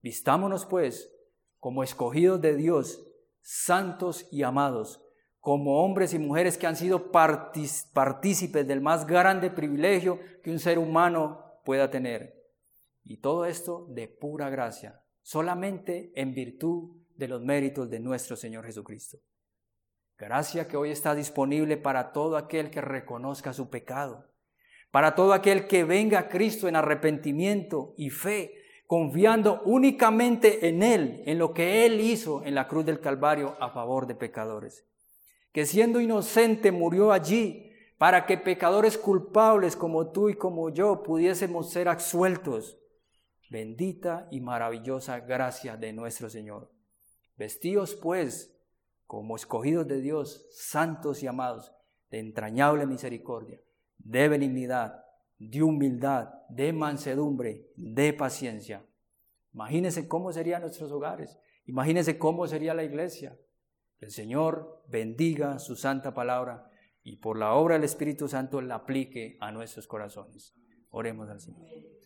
Vistámonos 0.01 0.65
pues 0.65 1.13
como 1.59 1.83
escogidos 1.83 2.39
de 2.39 2.55
Dios, 2.55 3.05
santos 3.41 4.29
y 4.31 4.43
amados, 4.43 5.03
como 5.47 5.81
hombres 5.81 6.13
y 6.13 6.19
mujeres 6.19 6.57
que 6.57 6.67
han 6.67 6.75
sido 6.75 7.09
partícipes 7.09 8.67
del 8.67 8.81
más 8.81 9.07
grande 9.07 9.49
privilegio 9.49 10.19
que 10.43 10.51
un 10.51 10.59
ser 10.59 10.77
humano 10.77 11.61
pueda 11.63 11.89
tener. 11.89 12.35
Y 13.05 13.21
todo 13.21 13.45
esto 13.45 13.85
de 13.87 14.09
pura 14.09 14.49
gracia, 14.49 15.01
solamente 15.21 16.11
en 16.17 16.33
virtud 16.33 16.97
de 17.15 17.29
los 17.29 17.41
méritos 17.43 17.89
de 17.89 18.01
nuestro 18.01 18.35
Señor 18.35 18.65
Jesucristo. 18.65 19.19
Gracia 20.17 20.67
que 20.67 20.75
hoy 20.75 20.91
está 20.91 21.15
disponible 21.15 21.77
para 21.77 22.11
todo 22.11 22.35
aquel 22.35 22.69
que 22.69 22.81
reconozca 22.81 23.53
su 23.53 23.69
pecado 23.69 24.25
para 24.91 25.15
todo 25.15 25.31
aquel 25.31 25.67
que 25.67 25.85
venga 25.85 26.19
a 26.19 26.27
Cristo 26.29 26.67
en 26.67 26.75
arrepentimiento 26.75 27.93
y 27.97 28.09
fe, 28.09 28.53
confiando 28.85 29.61
únicamente 29.63 30.67
en 30.69 30.81
Él, 30.81 31.23
en 31.25 31.37
lo 31.37 31.53
que 31.53 31.85
Él 31.85 31.99
hizo 31.99 32.43
en 32.43 32.55
la 32.55 32.67
cruz 32.67 32.85
del 32.85 32.99
Calvario 32.99 33.57
a 33.59 33.69
favor 33.69 34.07
de 34.07 34.15
pecadores. 34.15 34.87
Que 35.51 35.65
siendo 35.65 35.99
inocente 36.01 36.71
murió 36.71 37.11
allí 37.11 37.71
para 37.97 38.25
que 38.25 38.37
pecadores 38.37 38.97
culpables 38.97 39.75
como 39.75 40.11
tú 40.11 40.29
y 40.29 40.35
como 40.35 40.69
yo 40.69 41.03
pudiésemos 41.03 41.71
ser 41.71 41.87
absueltos. 41.87 42.77
Bendita 43.49 44.27
y 44.29 44.41
maravillosa 44.41 45.19
gracia 45.21 45.77
de 45.77 45.93
nuestro 45.93 46.29
Señor. 46.29 46.71
Vestíos 47.37 47.95
pues 47.95 48.53
como 49.05 49.35
escogidos 49.35 49.87
de 49.87 50.01
Dios, 50.01 50.47
santos 50.51 51.23
y 51.23 51.27
amados, 51.27 51.71
de 52.11 52.19
entrañable 52.19 52.85
misericordia 52.85 53.61
de 54.07 54.29
benignidad, 54.29 55.03
de 55.37 55.63
humildad, 55.63 56.29
de 56.49 56.73
mansedumbre, 56.73 57.67
de 57.75 58.13
paciencia. 58.13 58.85
Imagínense 59.53 60.07
cómo 60.07 60.31
serían 60.31 60.61
nuestros 60.61 60.91
hogares. 60.91 61.37
Imagínense 61.65 62.17
cómo 62.17 62.47
sería 62.47 62.73
la 62.73 62.83
iglesia. 62.83 63.37
El 63.99 64.11
Señor 64.11 64.83
bendiga 64.87 65.59
su 65.59 65.75
santa 65.75 66.13
palabra 66.13 66.69
y 67.03 67.17
por 67.17 67.37
la 67.37 67.53
obra 67.53 67.75
del 67.75 67.83
Espíritu 67.83 68.27
Santo 68.27 68.61
la 68.61 68.75
aplique 68.75 69.37
a 69.39 69.51
nuestros 69.51 69.87
corazones. 69.87 70.55
Oremos 70.89 71.29
al 71.29 71.39
Señor. 71.39 71.96